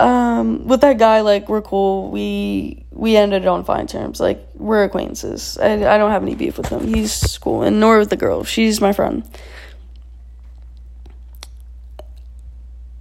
um, 0.01 0.67
with 0.67 0.81
that 0.81 0.97
guy, 0.97 1.21
like 1.21 1.47
we're 1.47 1.61
cool. 1.61 2.09
We 2.09 2.85
we 2.91 3.15
ended 3.15 3.45
on 3.45 3.63
fine 3.63 3.87
terms. 3.87 4.19
Like 4.19 4.45
we're 4.55 4.83
acquaintances. 4.83 5.57
I 5.57 5.73
I 5.73 5.97
don't 5.97 6.11
have 6.11 6.23
any 6.23 6.35
beef 6.35 6.57
with 6.57 6.67
him. 6.67 6.87
He's 6.87 7.37
cool, 7.37 7.63
and 7.63 7.79
nor 7.79 7.99
with 7.99 8.09
the 8.09 8.17
girl. 8.17 8.43
She's 8.43 8.81
my 8.81 8.93
friend. 8.93 9.23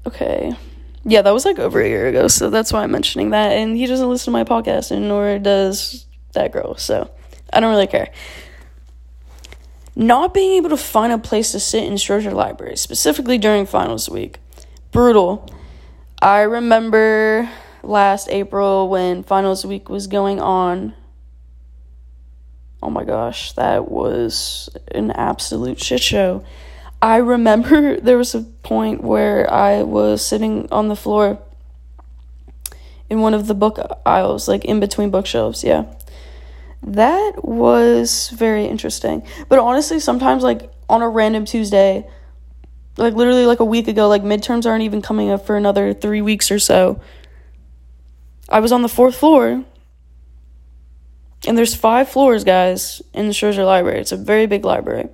Okay. 0.07 0.55
Yeah, 1.05 1.23
that 1.23 1.31
was 1.31 1.45
like 1.47 1.59
over 1.59 1.81
a 1.81 1.89
year 1.89 2.09
ago, 2.09 2.29
so 2.29 2.51
that's 2.51 2.73
why 2.73 2.83
I'm 2.83 2.91
mentioning 2.91 3.31
that. 3.31 3.53
And 3.53 3.77
he 3.77 3.87
doesn't 3.87 4.09
listen 4.09 4.27
to 4.27 4.31
my 4.33 4.45
podcast, 4.45 4.91
and 4.91 5.09
nor 5.09 5.39
does 5.39 6.05
that 6.33 6.53
girl. 6.53 6.77
So 6.77 7.11
I 7.53 7.61
don't 7.61 7.71
really 7.71 7.87
care. 7.87 8.11
Not 9.97 10.35
being 10.35 10.53
able 10.53 10.71
to 10.71 10.77
find 10.77 11.13
a 11.13 11.19
place 11.19 11.53
to 11.53 11.61
sit 11.61 11.85
in 11.85 11.95
Strozier 11.95 12.33
Library, 12.33 12.77
specifically 12.77 13.39
during 13.39 13.67
finals 13.67 14.09
week. 14.09 14.39
Brutal. 14.93 15.49
I 16.23 16.43
remember 16.43 17.49
last 17.83 18.29
April 18.29 18.91
when 18.91 19.23
finals 19.23 19.65
week 19.65 19.89
was 19.89 20.07
going 20.07 20.39
on. 20.39 20.93
Oh 22.83 22.91
my 22.91 23.05
gosh, 23.05 23.53
that 23.53 23.91
was 23.91 24.69
an 24.93 25.13
absolute 25.13 25.81
shit 25.81 26.03
show. 26.03 26.45
I 27.01 27.17
remember 27.17 27.99
there 28.01 28.19
was 28.19 28.35
a 28.35 28.43
point 28.43 29.03
where 29.03 29.51
I 29.51 29.83
was 29.83 30.25
sitting 30.25 30.69
on 30.71 30.89
the 30.89 30.97
floor 30.97 31.39
in 33.09 33.21
one 33.21 33.33
of 33.33 33.47
the 33.47 33.55
book 33.55 33.79
aisles, 34.05 34.47
like 34.47 34.67
in 34.67 34.79
between 34.79 35.11
bookshelves, 35.11 35.65
yeah. 35.65 35.87
That 36.83 37.45
was 37.45 38.29
very 38.31 38.67
interesting. 38.67 39.27
But 39.49 39.59
honestly, 39.59 40.01
sometimes, 40.01 40.43
like 40.43 40.71
on 40.89 41.01
a 41.03 41.09
random 41.09 41.45
Tuesday, 41.47 42.07
like 42.97 43.15
literally 43.15 43.47
like 43.47 43.61
a 43.61 43.65
week 43.65 43.89
ago, 43.89 44.09
like 44.09 44.23
midterms 44.23 44.67
aren't 44.67 44.83
even 44.83 45.03
coming 45.03 45.31
up 45.31 45.47
for 45.47 45.57
another 45.57 45.95
three 45.95 46.23
weeks 46.23 46.51
or 46.51 46.59
so. 46.59 47.01
I 48.49 48.61
was 48.61 48.73
on 48.73 48.83
the 48.83 48.89
fourth 48.89 49.17
floor, 49.17 49.65
and 51.47 51.57
there's 51.57 51.75
five 51.75 52.09
floors, 52.09 52.45
guys, 52.45 53.01
in 53.15 53.27
the 53.27 53.33
Strozier 53.33 53.65
Library. 53.65 54.01
It's 54.01 54.13
a 54.13 54.17
very 54.17 54.47
big 54.47 54.65
library. 54.65 55.09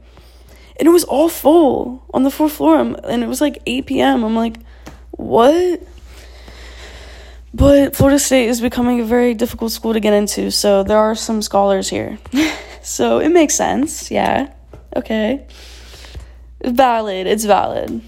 And 0.79 0.87
it 0.87 0.91
was 0.91 1.05
all 1.05 1.29
full 1.29 2.05
on 2.13 2.23
the 2.23 2.31
fourth 2.31 2.53
floor, 2.53 2.79
and 2.81 3.23
it 3.23 3.27
was 3.27 3.41
like 3.41 3.63
8 3.67 3.87
p.m. 3.87 4.25
I'm 4.25 4.35
like, 4.35 4.57
what? 5.13 5.83
But 7.55 7.97
Florida 7.97 8.19
State 8.19 8.49
is 8.49 8.61
becoming 8.61 9.01
a 9.01 9.05
very 9.05 9.33
difficult 9.33 9.73
school 9.73 9.93
to 9.93 10.01
get 10.01 10.13
into, 10.13 10.51
so 10.51 10.83
there 10.83 10.99
are 10.99 11.15
some 11.15 11.41
scholars 11.41 11.89
here. 11.89 12.19
so 12.83 13.19
it 13.19 13.31
makes 13.31 13.55
sense, 13.55 14.11
yeah. 14.11 14.53
Okay. 14.95 15.47
Valid, 16.65 17.27
it's 17.27 17.45
valid. 17.45 18.03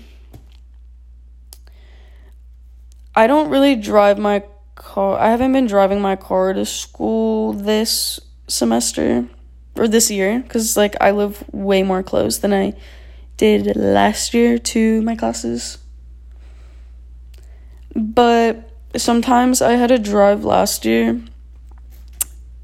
I 3.14 3.26
don't 3.26 3.50
really 3.50 3.76
drive 3.76 4.18
my 4.18 4.44
car. 4.74 5.18
I 5.18 5.30
haven't 5.30 5.52
been 5.52 5.66
driving 5.66 6.00
my 6.00 6.16
car 6.16 6.52
to 6.52 6.64
school 6.64 7.52
this 7.52 8.20
semester 8.46 9.28
or 9.76 9.88
this 9.88 10.10
year 10.10 10.40
because, 10.40 10.76
like, 10.76 10.96
I 11.00 11.10
live 11.10 11.44
way 11.52 11.82
more 11.82 12.02
close 12.02 12.38
than 12.38 12.52
I 12.52 12.74
did 13.36 13.76
last 13.76 14.34
year 14.34 14.58
to 14.58 15.02
my 15.02 15.14
classes. 15.14 15.78
But 17.94 18.70
sometimes 18.96 19.60
I 19.60 19.72
had 19.72 19.88
to 19.88 19.98
drive 19.98 20.44
last 20.44 20.84
year 20.84 21.20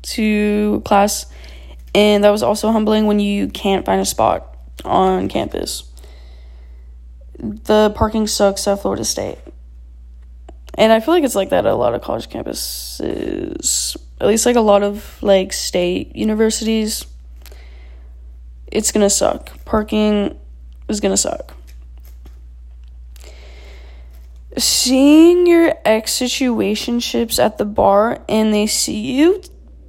to 0.02 0.82
class, 0.84 1.26
and 1.94 2.22
that 2.24 2.30
was 2.30 2.42
also 2.42 2.70
humbling 2.70 3.06
when 3.06 3.20
you 3.20 3.48
can't 3.48 3.84
find 3.84 4.00
a 4.00 4.04
spot 4.04 4.53
on 4.84 5.28
campus. 5.28 5.84
The 7.38 7.92
parking 7.94 8.26
sucks 8.26 8.66
at 8.66 8.80
Florida 8.80 9.04
State. 9.04 9.38
And 10.76 10.92
I 10.92 11.00
feel 11.00 11.14
like 11.14 11.24
it's 11.24 11.34
like 11.34 11.50
that 11.50 11.66
at 11.66 11.72
a 11.72 11.76
lot 11.76 11.94
of 11.94 12.02
college 12.02 12.28
campuses. 12.28 13.96
At 14.20 14.26
least 14.26 14.46
like 14.46 14.56
a 14.56 14.60
lot 14.60 14.82
of 14.82 15.22
like 15.22 15.52
state 15.52 16.16
universities. 16.16 17.06
It's 18.66 18.90
gonna 18.92 19.10
suck. 19.10 19.64
Parking 19.64 20.38
is 20.88 21.00
gonna 21.00 21.16
suck 21.16 21.54
seeing 24.56 25.46
your 25.46 25.74
ex 25.84 26.12
situationships 26.12 27.42
at 27.42 27.58
the 27.58 27.64
bar 27.64 28.22
and 28.28 28.54
they 28.54 28.66
see 28.66 29.12
you 29.12 29.42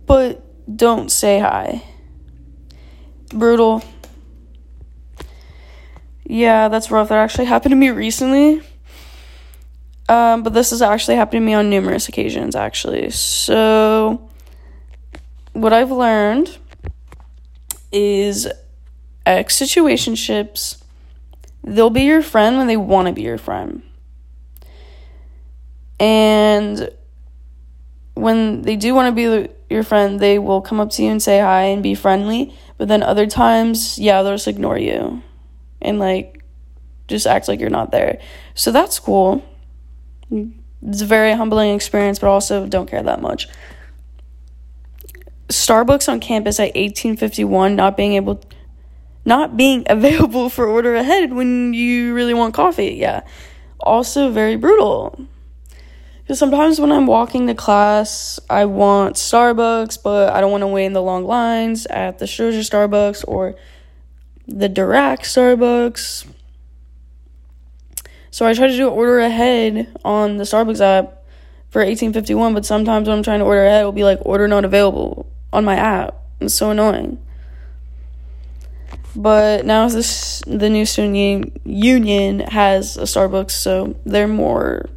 but 0.06 0.42
don't 0.76 1.12
say 1.12 1.40
hi. 1.40 1.84
Brutal. 3.30 3.84
Yeah, 6.26 6.70
that's 6.70 6.90
rough. 6.90 7.10
That 7.10 7.20
actually 7.20 7.46
happened 7.46 7.72
to 7.72 7.76
me 7.76 7.92
recently. 7.92 8.62
Um, 10.10 10.44
but 10.44 10.54
this 10.54 10.72
has 10.72 10.82
actually 10.82 11.16
happened 11.16 11.42
to 11.42 11.46
me 11.46 11.54
on 11.54 11.70
numerous 11.70 12.08
occasions, 12.10 12.56
actually. 12.56 13.10
So, 13.12 14.30
what 15.54 15.74
I've 15.74 15.92
learned 15.92 16.58
is 17.92 18.48
ex 19.26 19.60
situationships, 19.60 20.82
they'll 21.64 21.90
be 21.90 22.04
your 22.04 22.22
friend 22.22 22.58
when 22.58 22.68
they 22.68 22.78
want 22.78 23.08
to 23.08 23.14
be 23.14 23.24
your 23.24 23.38
friend. 23.38 23.82
And 26.00 26.90
when 28.16 28.64
they 28.64 28.76
do 28.76 28.94
want 28.94 29.16
to 29.16 29.16
be 29.16 29.54
your 29.70 29.84
friend, 29.84 30.20
they 30.20 30.38
will 30.38 30.62
come 30.62 30.80
up 30.80 30.90
to 30.92 31.04
you 31.04 31.10
and 31.10 31.22
say 31.22 31.40
hi 31.40 31.64
and 31.64 31.82
be 31.82 31.96
friendly. 31.96 32.54
But 32.78 32.90
then 32.90 33.02
other 33.02 33.26
times, 33.26 33.98
yeah, 33.98 34.22
they'll 34.22 34.34
just 34.34 34.48
ignore 34.48 34.78
you 34.78 35.24
and 35.86 36.00
like 36.00 36.44
just 37.08 37.28
act 37.28 37.48
like 37.48 37.60
you're 37.60 37.70
not 37.70 37.92
there. 37.92 38.20
So 38.56 38.72
that's 38.72 39.00
cool. 39.00 39.44
It's 40.32 41.02
a 41.02 41.06
very 41.06 41.34
humbling 41.34 41.76
experience, 41.76 42.20
but 42.20 42.28
also 42.28 42.68
don't 42.68 42.90
care 42.90 43.04
that 43.04 43.22
much. 43.22 43.48
Starbucks 45.50 46.10
on 46.10 46.20
campus 46.20 46.60
at 46.60 46.76
1851 46.76 47.76
not 47.76 47.96
being 47.96 48.14
able 48.14 48.44
not 49.26 49.58
being 49.58 49.84
available 49.90 50.50
for 50.50 50.68
order 50.68 50.96
ahead 50.96 51.34
when 51.34 51.74
you 51.74 52.14
really 52.14 52.34
want 52.34 52.54
coffee. 52.54 52.96
Yeah. 52.96 53.22
Also 53.80 54.32
very 54.32 54.56
brutal. 54.56 55.20
Because 56.22 56.40
sometimes 56.40 56.80
when 56.80 56.92
I'm 56.92 57.06
walking 57.06 57.46
to 57.48 57.54
class, 57.54 58.40
I 58.50 58.66
want 58.66 59.16
Starbucks, 59.16 60.02
but 60.02 60.34
I 60.34 60.42
don't 60.42 60.50
want 60.50 60.62
to 60.62 60.68
wait 60.68 60.86
in 60.86 60.94
the 60.94 61.02
long 61.02 61.26
lines 61.26 61.86
at 61.86 62.18
the 62.18 62.26
Strozier 62.26 62.68
Starbucks 62.68 63.26
or 63.28 63.56
the 64.48 64.70
Dirac 64.70 65.20
Starbucks. 65.22 66.28
So 68.32 68.46
I 68.46 68.54
try 68.54 68.68
to 68.68 68.76
do 68.76 68.90
order 68.90 69.20
ahead 69.20 69.96
on 70.04 70.38
the 70.38 70.44
Starbucks 70.44 70.82
app 70.82 71.24
for 71.70 71.80
1851, 71.80 72.54
but 72.54 72.66
sometimes 72.66 73.08
when 73.08 73.18
I'm 73.18 73.24
trying 73.24 73.40
to 73.40 73.46
order 73.46 73.66
ahead, 73.66 73.82
it'll 73.82 73.92
be 73.92 74.04
like 74.04 74.20
order 74.22 74.48
not 74.48 74.66
available 74.66 75.32
on 75.54 75.66
my 75.66 75.76
app. 75.76 76.16
It's 76.40 76.54
so 76.54 76.72
annoying. 76.72 77.18
But 79.16 79.66
now 79.66 79.88
this 79.88 80.42
the 80.46 80.70
new 80.70 80.86
student 80.86 81.62
union 81.66 82.42
has 82.42 82.98
a 82.98 83.04
Starbucks, 83.04 83.52
so 83.52 83.96
they're 84.06 84.28
more 84.28 84.90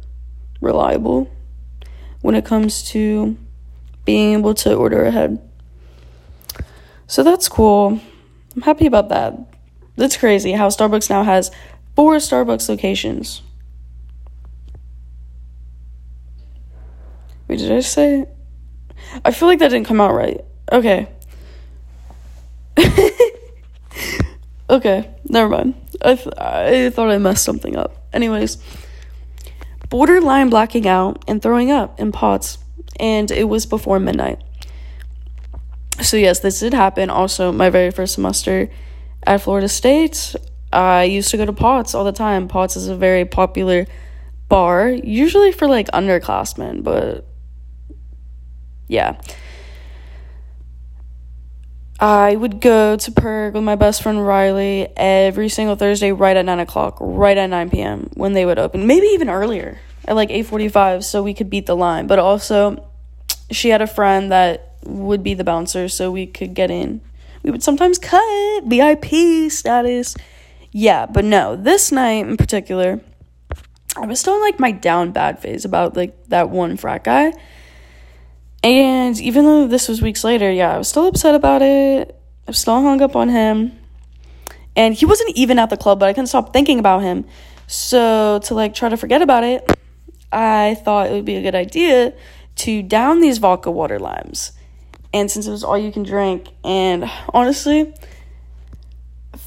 reliable 0.59 1.31
when 2.21 2.35
it 2.35 2.43
comes 2.43 2.83
to 2.89 3.37
being 4.03 4.33
able 4.33 4.53
to 4.55 4.75
order 4.75 5.05
ahead. 5.05 5.39
So 7.07 7.23
that's 7.23 7.47
cool. 7.47 8.01
I'm 8.59 8.63
happy 8.63 8.85
about 8.85 9.07
that. 9.07 9.39
That's 9.95 10.17
crazy 10.17 10.51
how 10.51 10.67
Starbucks 10.67 11.09
now 11.09 11.23
has 11.23 11.49
four 11.95 12.17
Starbucks 12.17 12.67
locations. 12.67 13.41
Wait, 17.47 17.59
did 17.59 17.71
I 17.71 17.79
say? 17.79 18.25
I 19.23 19.31
feel 19.31 19.47
like 19.47 19.59
that 19.59 19.69
didn't 19.69 19.87
come 19.87 20.01
out 20.01 20.13
right. 20.13 20.43
Okay. 20.73 21.07
okay, 24.69 25.09
never 25.23 25.47
mind. 25.47 25.75
I, 26.01 26.15
th- 26.15 26.37
I 26.37 26.89
thought 26.89 27.09
I 27.09 27.17
messed 27.17 27.45
something 27.45 27.77
up. 27.77 27.95
Anyways 28.11 28.57
borderline 29.89 30.49
blacking 30.49 30.87
out 30.87 31.23
and 31.27 31.41
throwing 31.41 31.71
up 31.71 31.99
in 31.99 32.11
POTS, 32.11 32.59
and 32.99 33.31
it 33.31 33.45
was 33.45 33.65
before 33.65 33.99
midnight. 33.99 34.39
So, 36.01 36.17
yes, 36.17 36.39
this 36.39 36.59
did 36.59 36.73
happen. 36.73 37.09
Also, 37.09 37.51
my 37.51 37.69
very 37.69 37.91
first 37.91 38.15
semester 38.15 38.69
at 39.25 39.41
Florida 39.41 39.67
State, 39.67 40.35
I 40.71 41.03
used 41.03 41.29
to 41.31 41.37
go 41.37 41.45
to 41.45 41.53
POTS 41.53 41.93
all 41.93 42.05
the 42.05 42.11
time. 42.11 42.47
POTS 42.47 42.75
is 42.77 42.87
a 42.87 42.95
very 42.95 43.25
popular 43.25 43.85
bar, 44.47 44.89
usually 44.89 45.51
for 45.51 45.67
like 45.67 45.87
underclassmen, 45.87 46.83
but 46.83 47.25
yeah. 48.87 49.19
I 51.99 52.35
would 52.35 52.61
go 52.61 52.95
to 52.95 53.11
Perg 53.11 53.55
with 53.55 53.63
my 53.63 53.75
best 53.75 54.01
friend 54.01 54.25
Riley 54.25 54.87
every 54.95 55.49
single 55.49 55.75
Thursday 55.75 56.13
right 56.13 56.37
at 56.37 56.45
9 56.45 56.59
o'clock, 56.59 56.97
right 57.01 57.37
at 57.37 57.47
9 57.47 57.69
p.m. 57.71 58.09
when 58.13 58.31
they 58.31 58.45
would 58.45 58.57
open. 58.57 58.87
Maybe 58.87 59.07
even 59.07 59.29
earlier, 59.29 59.79
at 60.05 60.15
like 60.15 60.29
8.45 60.29 61.03
so 61.03 61.21
we 61.21 61.33
could 61.33 61.49
beat 61.49 61.65
the 61.65 61.75
line. 61.75 62.07
But 62.07 62.19
also, 62.19 62.89
she 63.51 63.69
had 63.69 63.81
a 63.81 63.87
friend 63.87 64.31
that 64.31 64.68
would 64.83 65.23
be 65.23 65.33
the 65.33 65.43
bouncer 65.43 65.87
so 65.87 66.11
we 66.11 66.25
could 66.25 66.53
get 66.53 66.71
in. 66.71 67.01
We 67.43 67.51
would 67.51 67.63
sometimes 67.63 67.99
cut 67.99 68.63
VIP 68.65 69.51
status. 69.51 70.15
Yeah, 70.71 71.05
but 71.05 71.25
no, 71.25 71.55
this 71.55 71.91
night 71.91 72.27
in 72.27 72.37
particular, 72.37 72.99
I 73.95 74.05
was 74.05 74.19
still 74.19 74.35
in 74.35 74.41
like 74.41 74.59
my 74.59 74.71
down 74.71 75.11
bad 75.11 75.39
phase 75.39 75.65
about 75.65 75.95
like 75.95 76.27
that 76.27 76.49
one 76.49 76.77
frat 76.77 77.03
guy. 77.03 77.33
And 78.63 79.19
even 79.19 79.45
though 79.45 79.67
this 79.67 79.87
was 79.87 80.01
weeks 80.01 80.23
later, 80.23 80.51
yeah, 80.51 80.73
I 80.73 80.77
was 80.77 80.87
still 80.87 81.07
upset 81.07 81.33
about 81.33 81.61
it. 81.61 82.15
I 82.47 82.51
was 82.51 82.59
still 82.59 82.81
hung 82.81 83.01
up 83.01 83.15
on 83.15 83.29
him. 83.29 83.71
And 84.75 84.93
he 84.93 85.05
wasn't 85.05 85.35
even 85.35 85.59
at 85.59 85.69
the 85.69 85.77
club, 85.77 85.99
but 85.99 86.09
I 86.09 86.13
couldn't 86.13 86.27
stop 86.27 86.53
thinking 86.53 86.79
about 86.79 87.01
him. 87.01 87.25
So 87.67 88.39
to 88.43 88.53
like 88.53 88.73
try 88.73 88.89
to 88.89 88.97
forget 88.97 89.21
about 89.21 89.43
it, 89.43 89.69
I 90.31 90.77
thought 90.83 91.07
it 91.07 91.13
would 91.13 91.25
be 91.25 91.35
a 91.35 91.41
good 91.41 91.55
idea 91.55 92.13
to 92.57 92.83
down 92.83 93.21
these 93.21 93.37
vodka 93.37 93.71
water 93.71 93.99
limes 93.99 94.51
And 95.13 95.29
since 95.29 95.47
it 95.47 95.51
was 95.51 95.63
all 95.63 95.77
you 95.77 95.91
can 95.91 96.03
drink, 96.03 96.49
and 96.63 97.09
honestly, 97.33 97.93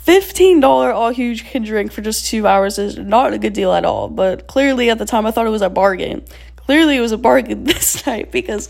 $15 0.06 0.64
all 0.92 1.12
you 1.12 1.36
can 1.36 1.62
drink 1.62 1.92
for 1.92 2.00
just 2.00 2.26
two 2.26 2.46
hours 2.46 2.78
is 2.78 2.98
not 2.98 3.32
a 3.32 3.38
good 3.38 3.52
deal 3.52 3.72
at 3.72 3.84
all. 3.84 4.08
But 4.08 4.48
clearly, 4.48 4.90
at 4.90 4.98
the 4.98 5.04
time, 5.04 5.26
I 5.26 5.30
thought 5.30 5.46
it 5.46 5.50
was 5.50 5.62
a 5.62 5.70
bargain. 5.70 6.24
Clearly, 6.56 6.96
it 6.96 7.00
was 7.00 7.12
a 7.12 7.18
bargain 7.18 7.64
this 7.64 8.04
night 8.06 8.32
because 8.32 8.68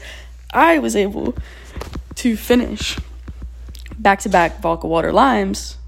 I 0.53 0.79
was 0.79 0.95
able 0.95 1.35
to 2.17 2.37
finish 2.37 2.99
back 3.99 4.21
to 4.21 4.29
back 4.29 4.61
vodka 4.61 4.87
water 4.87 5.13
limes 5.13 5.79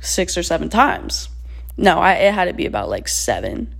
six 0.00 0.36
or 0.36 0.42
seven 0.42 0.68
times. 0.68 1.28
No, 1.76 1.98
I, 1.98 2.12
it 2.14 2.34
had 2.34 2.44
to 2.46 2.52
be 2.52 2.66
about 2.66 2.88
like 2.88 3.08
seven, 3.08 3.74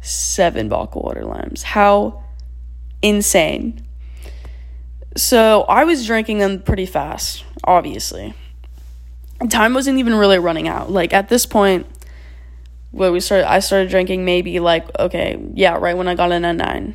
seven 0.00 0.68
vodka 0.68 0.98
water 0.98 1.24
limes. 1.24 1.62
How 1.62 2.22
insane. 3.02 3.83
So 5.16 5.62
I 5.62 5.84
was 5.84 6.06
drinking 6.06 6.38
them 6.38 6.62
pretty 6.62 6.86
fast, 6.86 7.44
obviously. 7.62 8.34
Time 9.48 9.74
wasn't 9.74 9.98
even 9.98 10.14
really 10.14 10.38
running 10.38 10.68
out. 10.68 10.90
Like 10.90 11.12
at 11.12 11.28
this 11.28 11.46
point, 11.46 11.86
where 12.90 13.12
we 13.12 13.20
started, 13.20 13.50
I 13.50 13.58
started 13.58 13.90
drinking 13.90 14.24
maybe 14.24 14.60
like, 14.60 14.86
okay, 14.98 15.40
yeah, 15.54 15.76
right 15.76 15.96
when 15.96 16.08
I 16.08 16.14
got 16.14 16.32
in 16.32 16.44
at 16.44 16.56
nine. 16.56 16.94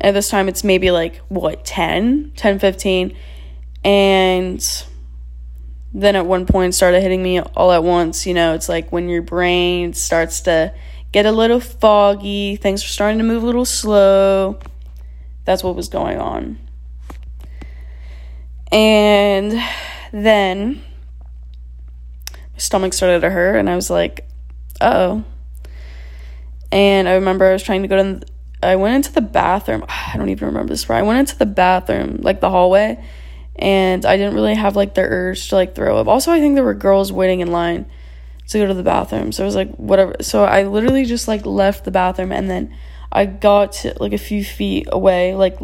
At 0.00 0.12
this 0.12 0.28
time, 0.28 0.48
it's 0.48 0.62
maybe 0.62 0.90
like, 0.90 1.16
what, 1.28 1.64
10, 1.64 2.32
10, 2.36 2.58
15. 2.58 3.16
And 3.84 4.84
then 5.92 6.16
at 6.16 6.26
one 6.26 6.46
point 6.46 6.74
started 6.74 7.00
hitting 7.00 7.22
me 7.22 7.40
all 7.40 7.72
at 7.72 7.82
once. 7.82 8.26
You 8.26 8.34
know, 8.34 8.54
it's 8.54 8.68
like 8.68 8.92
when 8.92 9.08
your 9.08 9.22
brain 9.22 9.94
starts 9.94 10.42
to 10.42 10.74
get 11.12 11.26
a 11.26 11.32
little 11.32 11.60
foggy, 11.60 12.56
things 12.56 12.84
are 12.84 12.88
starting 12.88 13.18
to 13.18 13.24
move 13.24 13.42
a 13.42 13.46
little 13.46 13.64
slow. 13.64 14.58
That's 15.44 15.64
what 15.64 15.74
was 15.74 15.88
going 15.88 16.18
on. 16.18 16.67
And 18.70 19.62
then 20.12 20.82
my 22.52 22.58
stomach 22.58 22.92
started 22.92 23.20
to 23.20 23.30
hurt, 23.30 23.56
and 23.56 23.68
I 23.68 23.76
was 23.76 23.90
like, 23.90 24.26
oh. 24.80 25.24
And 26.70 27.08
I 27.08 27.14
remember 27.14 27.46
I 27.46 27.52
was 27.52 27.62
trying 27.62 27.82
to 27.82 27.88
go 27.88 27.96
to, 27.96 28.26
I 28.62 28.76
went 28.76 28.96
into 28.96 29.12
the 29.12 29.22
bathroom. 29.22 29.84
I 29.88 30.16
don't 30.16 30.28
even 30.28 30.48
remember 30.48 30.72
this 30.72 30.84
part. 30.84 30.98
I 30.98 31.02
went 31.02 31.20
into 31.20 31.38
the 31.38 31.46
bathroom, 31.46 32.18
like 32.20 32.40
the 32.40 32.50
hallway, 32.50 33.02
and 33.56 34.04
I 34.04 34.16
didn't 34.16 34.34
really 34.34 34.54
have 34.54 34.76
like 34.76 34.94
the 34.94 35.02
urge 35.02 35.48
to 35.48 35.56
like 35.56 35.74
throw 35.74 35.96
up. 35.98 36.06
Also, 36.06 36.30
I 36.30 36.40
think 36.40 36.54
there 36.54 36.64
were 36.64 36.74
girls 36.74 37.12
waiting 37.12 37.40
in 37.40 37.50
line 37.50 37.86
to 38.48 38.58
go 38.58 38.66
to 38.66 38.74
the 38.74 38.82
bathroom. 38.82 39.32
So 39.32 39.44
I 39.44 39.46
was 39.46 39.54
like, 39.54 39.74
whatever. 39.76 40.16
So 40.20 40.44
I 40.44 40.64
literally 40.64 41.04
just 41.04 41.28
like 41.28 41.44
left 41.44 41.84
the 41.84 41.90
bathroom 41.90 42.32
and 42.32 42.48
then 42.48 42.74
I 43.10 43.26
got 43.26 43.72
to, 43.72 43.94
like 44.00 44.12
a 44.12 44.18
few 44.18 44.44
feet 44.44 44.88
away, 44.90 45.34
like 45.34 45.58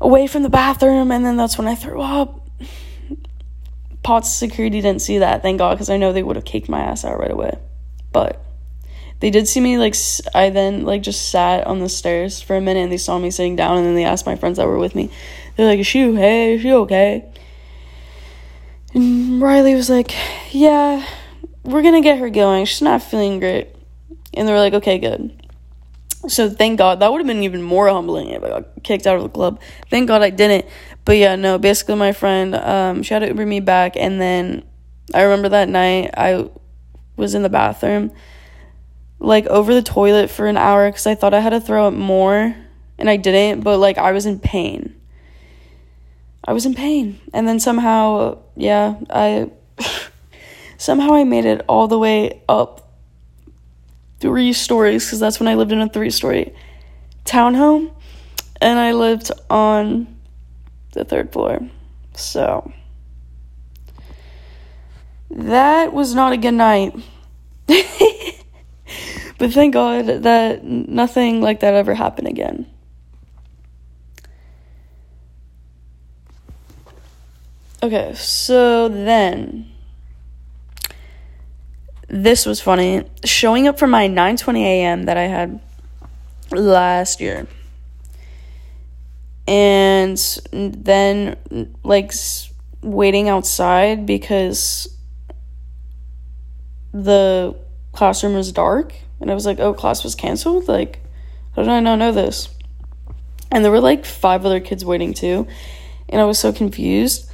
away 0.00 0.26
from 0.26 0.42
the 0.42 0.48
bathroom, 0.48 1.10
and 1.10 1.24
then 1.24 1.36
that's 1.36 1.58
when 1.58 1.68
I 1.68 1.74
threw 1.74 2.00
up. 2.00 2.46
Potts 4.02 4.32
security 4.32 4.80
didn't 4.80 5.02
see 5.02 5.18
that, 5.18 5.42
thank 5.42 5.58
God, 5.58 5.74
because 5.74 5.90
I 5.90 5.96
know 5.96 6.12
they 6.12 6.22
would 6.22 6.36
have 6.36 6.44
kicked 6.44 6.68
my 6.68 6.80
ass 6.80 7.04
out 7.04 7.18
right 7.18 7.30
away. 7.30 7.58
But 8.12 8.42
they 9.20 9.30
did 9.30 9.48
see 9.48 9.60
me 9.60 9.76
like 9.78 9.96
I 10.34 10.50
then 10.50 10.84
like 10.84 11.02
just 11.02 11.30
sat 11.30 11.66
on 11.66 11.80
the 11.80 11.88
stairs 11.88 12.40
for 12.40 12.56
a 12.56 12.60
minute, 12.60 12.80
and 12.80 12.92
they 12.92 12.96
saw 12.96 13.18
me 13.18 13.30
sitting 13.30 13.56
down, 13.56 13.76
and 13.76 13.86
then 13.86 13.94
they 13.94 14.04
asked 14.04 14.26
my 14.26 14.36
friends 14.36 14.58
that 14.58 14.66
were 14.66 14.78
with 14.78 14.94
me. 14.94 15.10
They're 15.56 15.66
like, 15.66 15.80
"Is 15.80 15.86
she 15.86 16.04
okay? 16.04 16.54
Is 16.54 16.62
she 16.62 16.72
okay?" 16.72 17.24
And 18.94 19.42
Riley 19.42 19.74
was 19.74 19.90
like, 19.90 20.14
"Yeah, 20.52 21.04
we're 21.64 21.82
gonna 21.82 22.00
get 22.00 22.18
her 22.18 22.30
going. 22.30 22.64
She's 22.64 22.80
not 22.80 23.02
feeling 23.02 23.40
great." 23.40 23.68
And 24.34 24.46
they 24.46 24.52
were 24.52 24.60
like, 24.60 24.74
"Okay, 24.74 24.98
good." 24.98 25.32
So 26.26 26.50
thank 26.50 26.78
God 26.78 26.98
that 27.00 27.12
would 27.12 27.18
have 27.18 27.26
been 27.26 27.44
even 27.44 27.62
more 27.62 27.88
humbling 27.88 28.30
if 28.30 28.42
I 28.42 28.48
got 28.48 28.82
kicked 28.82 29.06
out 29.06 29.16
of 29.16 29.22
the 29.22 29.28
club. 29.28 29.60
Thank 29.88 30.08
God 30.08 30.20
I 30.20 30.30
didn't. 30.30 30.66
But 31.04 31.16
yeah, 31.16 31.36
no. 31.36 31.58
Basically, 31.58 31.94
my 31.94 32.12
friend, 32.12 32.54
um, 32.56 33.02
she 33.02 33.14
had 33.14 33.20
to 33.20 33.28
Uber 33.28 33.46
me 33.46 33.60
back, 33.60 33.96
and 33.96 34.20
then 34.20 34.64
I 35.14 35.22
remember 35.22 35.50
that 35.50 35.68
night 35.68 36.10
I 36.16 36.50
was 37.16 37.34
in 37.34 37.42
the 37.42 37.48
bathroom, 37.48 38.10
like 39.20 39.46
over 39.46 39.72
the 39.74 39.82
toilet 39.82 40.28
for 40.28 40.46
an 40.46 40.56
hour 40.56 40.88
because 40.90 41.06
I 41.06 41.14
thought 41.14 41.34
I 41.34 41.40
had 41.40 41.50
to 41.50 41.60
throw 41.60 41.86
up 41.86 41.94
more, 41.94 42.54
and 42.98 43.08
I 43.08 43.16
didn't. 43.16 43.60
But 43.60 43.78
like 43.78 43.96
I 43.96 44.10
was 44.12 44.26
in 44.26 44.40
pain. 44.40 44.94
I 46.44 46.52
was 46.52 46.66
in 46.66 46.74
pain, 46.74 47.20
and 47.32 47.46
then 47.46 47.60
somehow, 47.60 48.38
yeah, 48.56 48.96
I 49.08 49.50
somehow 50.78 51.14
I 51.14 51.24
made 51.24 51.44
it 51.44 51.64
all 51.68 51.86
the 51.86 51.98
way 51.98 52.42
up 52.48 52.87
three 54.20 54.52
stories 54.52 55.06
because 55.06 55.20
that's 55.20 55.38
when 55.40 55.48
I 55.48 55.54
lived 55.54 55.72
in 55.72 55.80
a 55.80 55.88
three 55.88 56.10
story 56.10 56.54
townhome 57.24 57.92
and 58.60 58.78
I 58.78 58.92
lived 58.92 59.30
on 59.48 60.18
the 60.92 61.04
third 61.04 61.32
floor. 61.32 61.60
So 62.14 62.72
that 65.30 65.92
was 65.92 66.14
not 66.14 66.32
a 66.32 66.36
good 66.36 66.52
night. 66.52 66.94
but 67.66 69.52
thank 69.52 69.74
God 69.74 70.06
that 70.06 70.64
nothing 70.64 71.40
like 71.40 71.60
that 71.60 71.74
ever 71.74 71.94
happened 71.94 72.28
again. 72.28 72.66
Okay, 77.80 78.12
so 78.14 78.88
then 78.88 79.70
this 82.08 82.46
was 82.46 82.60
funny. 82.60 83.04
Showing 83.24 83.68
up 83.68 83.78
for 83.78 83.86
my 83.86 84.08
9:20 84.08 84.60
a.m. 84.62 85.04
that 85.04 85.16
I 85.16 85.24
had 85.24 85.60
last 86.50 87.20
year. 87.20 87.46
And 89.46 90.18
then 90.52 91.36
like 91.82 92.12
waiting 92.82 93.28
outside 93.28 94.06
because 94.06 94.88
the 96.92 97.56
classroom 97.92 98.34
was 98.34 98.52
dark 98.52 98.94
and 99.20 99.30
I 99.30 99.34
was 99.34 99.46
like, 99.46 99.60
"Oh, 99.60 99.74
class 99.74 100.04
was 100.04 100.14
canceled?" 100.14 100.68
Like, 100.68 101.00
how 101.54 101.62
did 101.62 101.70
I 101.70 101.80
not 101.80 101.96
know 101.96 102.12
this? 102.12 102.48
And 103.50 103.64
there 103.64 103.72
were 103.72 103.80
like 103.80 104.04
five 104.04 104.44
other 104.44 104.60
kids 104.60 104.84
waiting 104.84 105.14
too. 105.14 105.46
And 106.08 106.20
I 106.20 106.24
was 106.24 106.38
so 106.38 106.52
confused. 106.52 107.27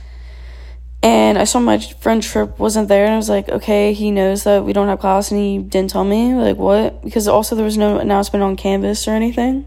And 1.05 1.37
I 1.37 1.45
saw 1.45 1.61
my 1.61 1.79
friend 1.79 2.23
Trip 2.23 2.59
wasn't 2.59 2.89
there, 2.89 3.05
and 3.05 3.13
I 3.13 3.19
was 3.19 3.29
like, 3.29 3.51
okay, 3.51 3.93
he 3.93 4.11
knows 4.11 4.45
that 4.45 4.65
we 4.65 4.73
don't 4.73 4.89
have 4.89 5.01
class, 5.01 5.31
and 5.31 5.39
he 5.39 5.59
didn't 5.59 5.91
tell 5.91 6.03
me. 6.03 6.33
Like, 6.33 6.57
what? 6.57 7.05
Because 7.05 7.29
also 7.29 7.55
there 7.55 7.65
was 7.65 7.77
no 7.77 7.99
announcement 7.99 8.43
on 8.43 8.57
Canvas 8.57 9.07
or 9.07 9.11
anything. 9.11 9.67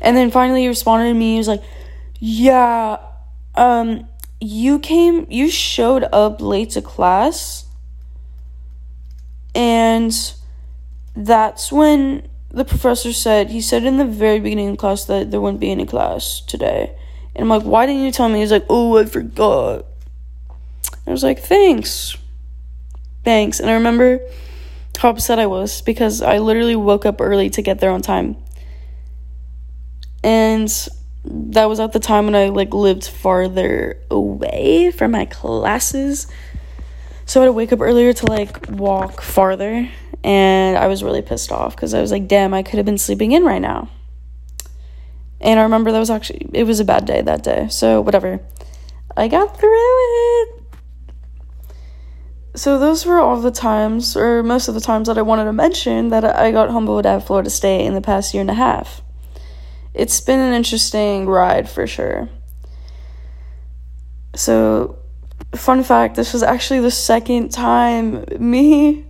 And 0.00 0.16
then 0.16 0.32
finally 0.32 0.62
he 0.62 0.68
responded 0.68 1.12
to 1.12 1.14
me. 1.14 1.34
He 1.34 1.38
was 1.38 1.46
like, 1.46 1.62
yeah, 2.18 2.96
um, 3.54 4.08
you 4.40 4.80
came, 4.80 5.28
you 5.30 5.48
showed 5.48 6.02
up 6.12 6.40
late 6.40 6.70
to 6.70 6.82
class, 6.82 7.66
and 9.54 10.12
that's 11.14 11.70
when 11.70 12.28
the 12.50 12.64
professor 12.64 13.12
said, 13.12 13.50
he 13.50 13.60
said 13.60 13.84
in 13.84 13.96
the 13.96 14.04
very 14.04 14.40
beginning 14.40 14.70
of 14.70 14.78
class 14.78 15.04
that 15.04 15.30
there 15.30 15.40
wouldn't 15.40 15.60
be 15.60 15.70
any 15.70 15.86
class 15.86 16.40
today. 16.40 16.96
And 17.36 17.44
I'm 17.44 17.48
like, 17.48 17.62
why 17.62 17.86
didn't 17.86 18.02
you 18.02 18.10
tell 18.10 18.28
me? 18.28 18.40
He's 18.40 18.50
like, 18.50 18.66
oh, 18.68 18.98
I 18.98 19.04
forgot. 19.04 19.86
I 21.10 21.12
was 21.12 21.24
like, 21.24 21.40
thanks. 21.40 22.16
Thanks. 23.24 23.58
And 23.58 23.68
I 23.68 23.74
remember 23.74 24.20
how 24.96 25.10
upset 25.10 25.38
I 25.38 25.46
was 25.46 25.82
because 25.82 26.22
I 26.22 26.38
literally 26.38 26.76
woke 26.76 27.04
up 27.04 27.20
early 27.20 27.50
to 27.50 27.62
get 27.62 27.80
there 27.80 27.90
on 27.90 28.00
time. 28.00 28.36
And 30.22 30.70
that 31.24 31.64
was 31.64 31.80
at 31.80 31.92
the 31.92 31.98
time 31.98 32.26
when 32.26 32.34
I 32.34 32.48
like 32.48 32.72
lived 32.72 33.06
farther 33.06 34.00
away 34.10 34.92
from 34.92 35.10
my 35.10 35.24
classes. 35.24 36.26
So 37.26 37.40
I 37.40 37.44
had 37.44 37.48
to 37.48 37.52
wake 37.52 37.72
up 37.72 37.80
earlier 37.80 38.12
to 38.12 38.26
like 38.26 38.68
walk 38.70 39.20
farther. 39.20 39.88
And 40.22 40.78
I 40.78 40.86
was 40.86 41.02
really 41.02 41.22
pissed 41.22 41.50
off 41.50 41.74
because 41.74 41.92
I 41.92 42.00
was 42.00 42.12
like, 42.12 42.28
damn, 42.28 42.54
I 42.54 42.62
could 42.62 42.76
have 42.76 42.86
been 42.86 42.98
sleeping 42.98 43.32
in 43.32 43.42
right 43.42 43.60
now. 43.60 43.88
And 45.40 45.58
I 45.58 45.64
remember 45.64 45.90
that 45.90 45.98
was 45.98 46.10
actually, 46.10 46.50
it 46.52 46.64
was 46.64 46.78
a 46.78 46.84
bad 46.84 47.06
day 47.06 47.22
that 47.22 47.42
day. 47.42 47.68
So 47.68 48.00
whatever. 48.00 48.40
I 49.16 49.28
got 49.28 49.58
through 49.58 49.70
it 49.72 50.09
so 52.54 52.78
those 52.78 53.06
were 53.06 53.20
all 53.20 53.40
the 53.40 53.50
times, 53.50 54.16
or 54.16 54.42
most 54.42 54.68
of 54.68 54.74
the 54.74 54.80
times 54.80 55.06
that 55.08 55.18
I 55.18 55.22
wanted 55.22 55.44
to 55.44 55.52
mention 55.52 56.08
that 56.08 56.24
I 56.24 56.50
got 56.50 56.70
humbled 56.70 57.06
at 57.06 57.26
Florida 57.26 57.50
State 57.50 57.86
in 57.86 57.94
the 57.94 58.00
past 58.00 58.34
year 58.34 58.40
and 58.40 58.50
a 58.50 58.54
half. 58.54 59.02
It's 59.94 60.20
been 60.20 60.40
an 60.40 60.52
interesting 60.52 61.26
ride 61.26 61.68
for 61.68 61.86
sure. 61.86 62.28
So, 64.34 64.98
fun 65.54 65.82
fact 65.82 66.14
this 66.16 66.32
was 66.32 66.42
actually 66.42 66.80
the 66.80 66.90
second 66.90 67.50
time 67.50 68.24
me 68.38 69.04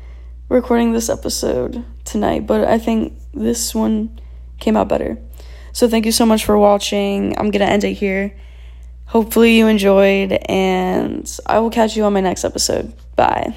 recording 0.48 0.92
this 0.92 1.08
episode 1.08 1.84
tonight, 2.04 2.46
but 2.46 2.64
I 2.64 2.78
think 2.78 3.14
this 3.32 3.74
one 3.74 4.20
came 4.58 4.76
out 4.76 4.88
better. 4.88 5.18
So, 5.72 5.88
thank 5.88 6.06
you 6.06 6.12
so 6.12 6.24
much 6.24 6.44
for 6.46 6.56
watching. 6.56 7.36
I'm 7.38 7.50
going 7.50 7.66
to 7.66 7.70
end 7.70 7.84
it 7.84 7.94
here. 7.94 8.34
Hopefully, 9.06 9.56
you 9.56 9.66
enjoyed, 9.68 10.32
and 10.32 11.38
I 11.46 11.58
will 11.60 11.70
catch 11.70 11.96
you 11.96 12.04
on 12.04 12.12
my 12.12 12.20
next 12.20 12.44
episode. 12.44 12.92
Bye. 13.14 13.54